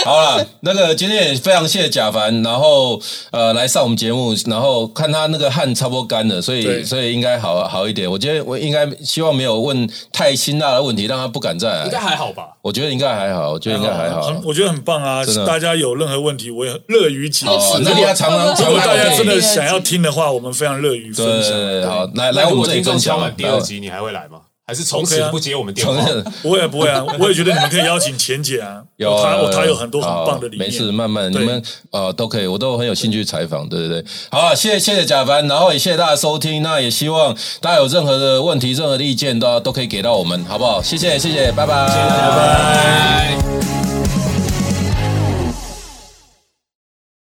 [0.06, 2.98] 好了，那个今天也非常谢谢贾凡，然后
[3.32, 8.10] 呃来上我们节目，然后看他那个汗差不多干了，所以所以应该好好一点。
[8.10, 12.00] 我觉得我应该希望没有问太辛辣的问题，让他不敢再来应该。
[12.00, 12.48] 还好吧？
[12.62, 14.34] 我觉得应该还好，我觉得应该还好。
[14.46, 15.22] 我觉得很棒啊！
[15.46, 21.52] 大家有任何问题，我也乐于解哦释。，那你要常常如果大家真的想要听的话，我们非常乐于分对享。
[21.52, 24.40] 对对，好，来来我们这里分享完第二集，你还会来吗？
[24.66, 25.94] 还是从此不接我们电话？
[26.42, 30.70] 不会啊，不会啊，我也觉得你们可以邀请钱姐啊，有她有他有很多很棒的理念。
[30.70, 34.06] 好没事，慢慢你对们呃都可以，我都很有兴趣采访，对对对。
[34.30, 40.82] 好啊，谢谢谢谢贾凡，然后也谢谢大家收听，那也希望大家有任何的问题、任何的意见，都都可以给到我们，好不好？
[40.82, 43.71] 谢谢谢谢，拜拜，拜拜。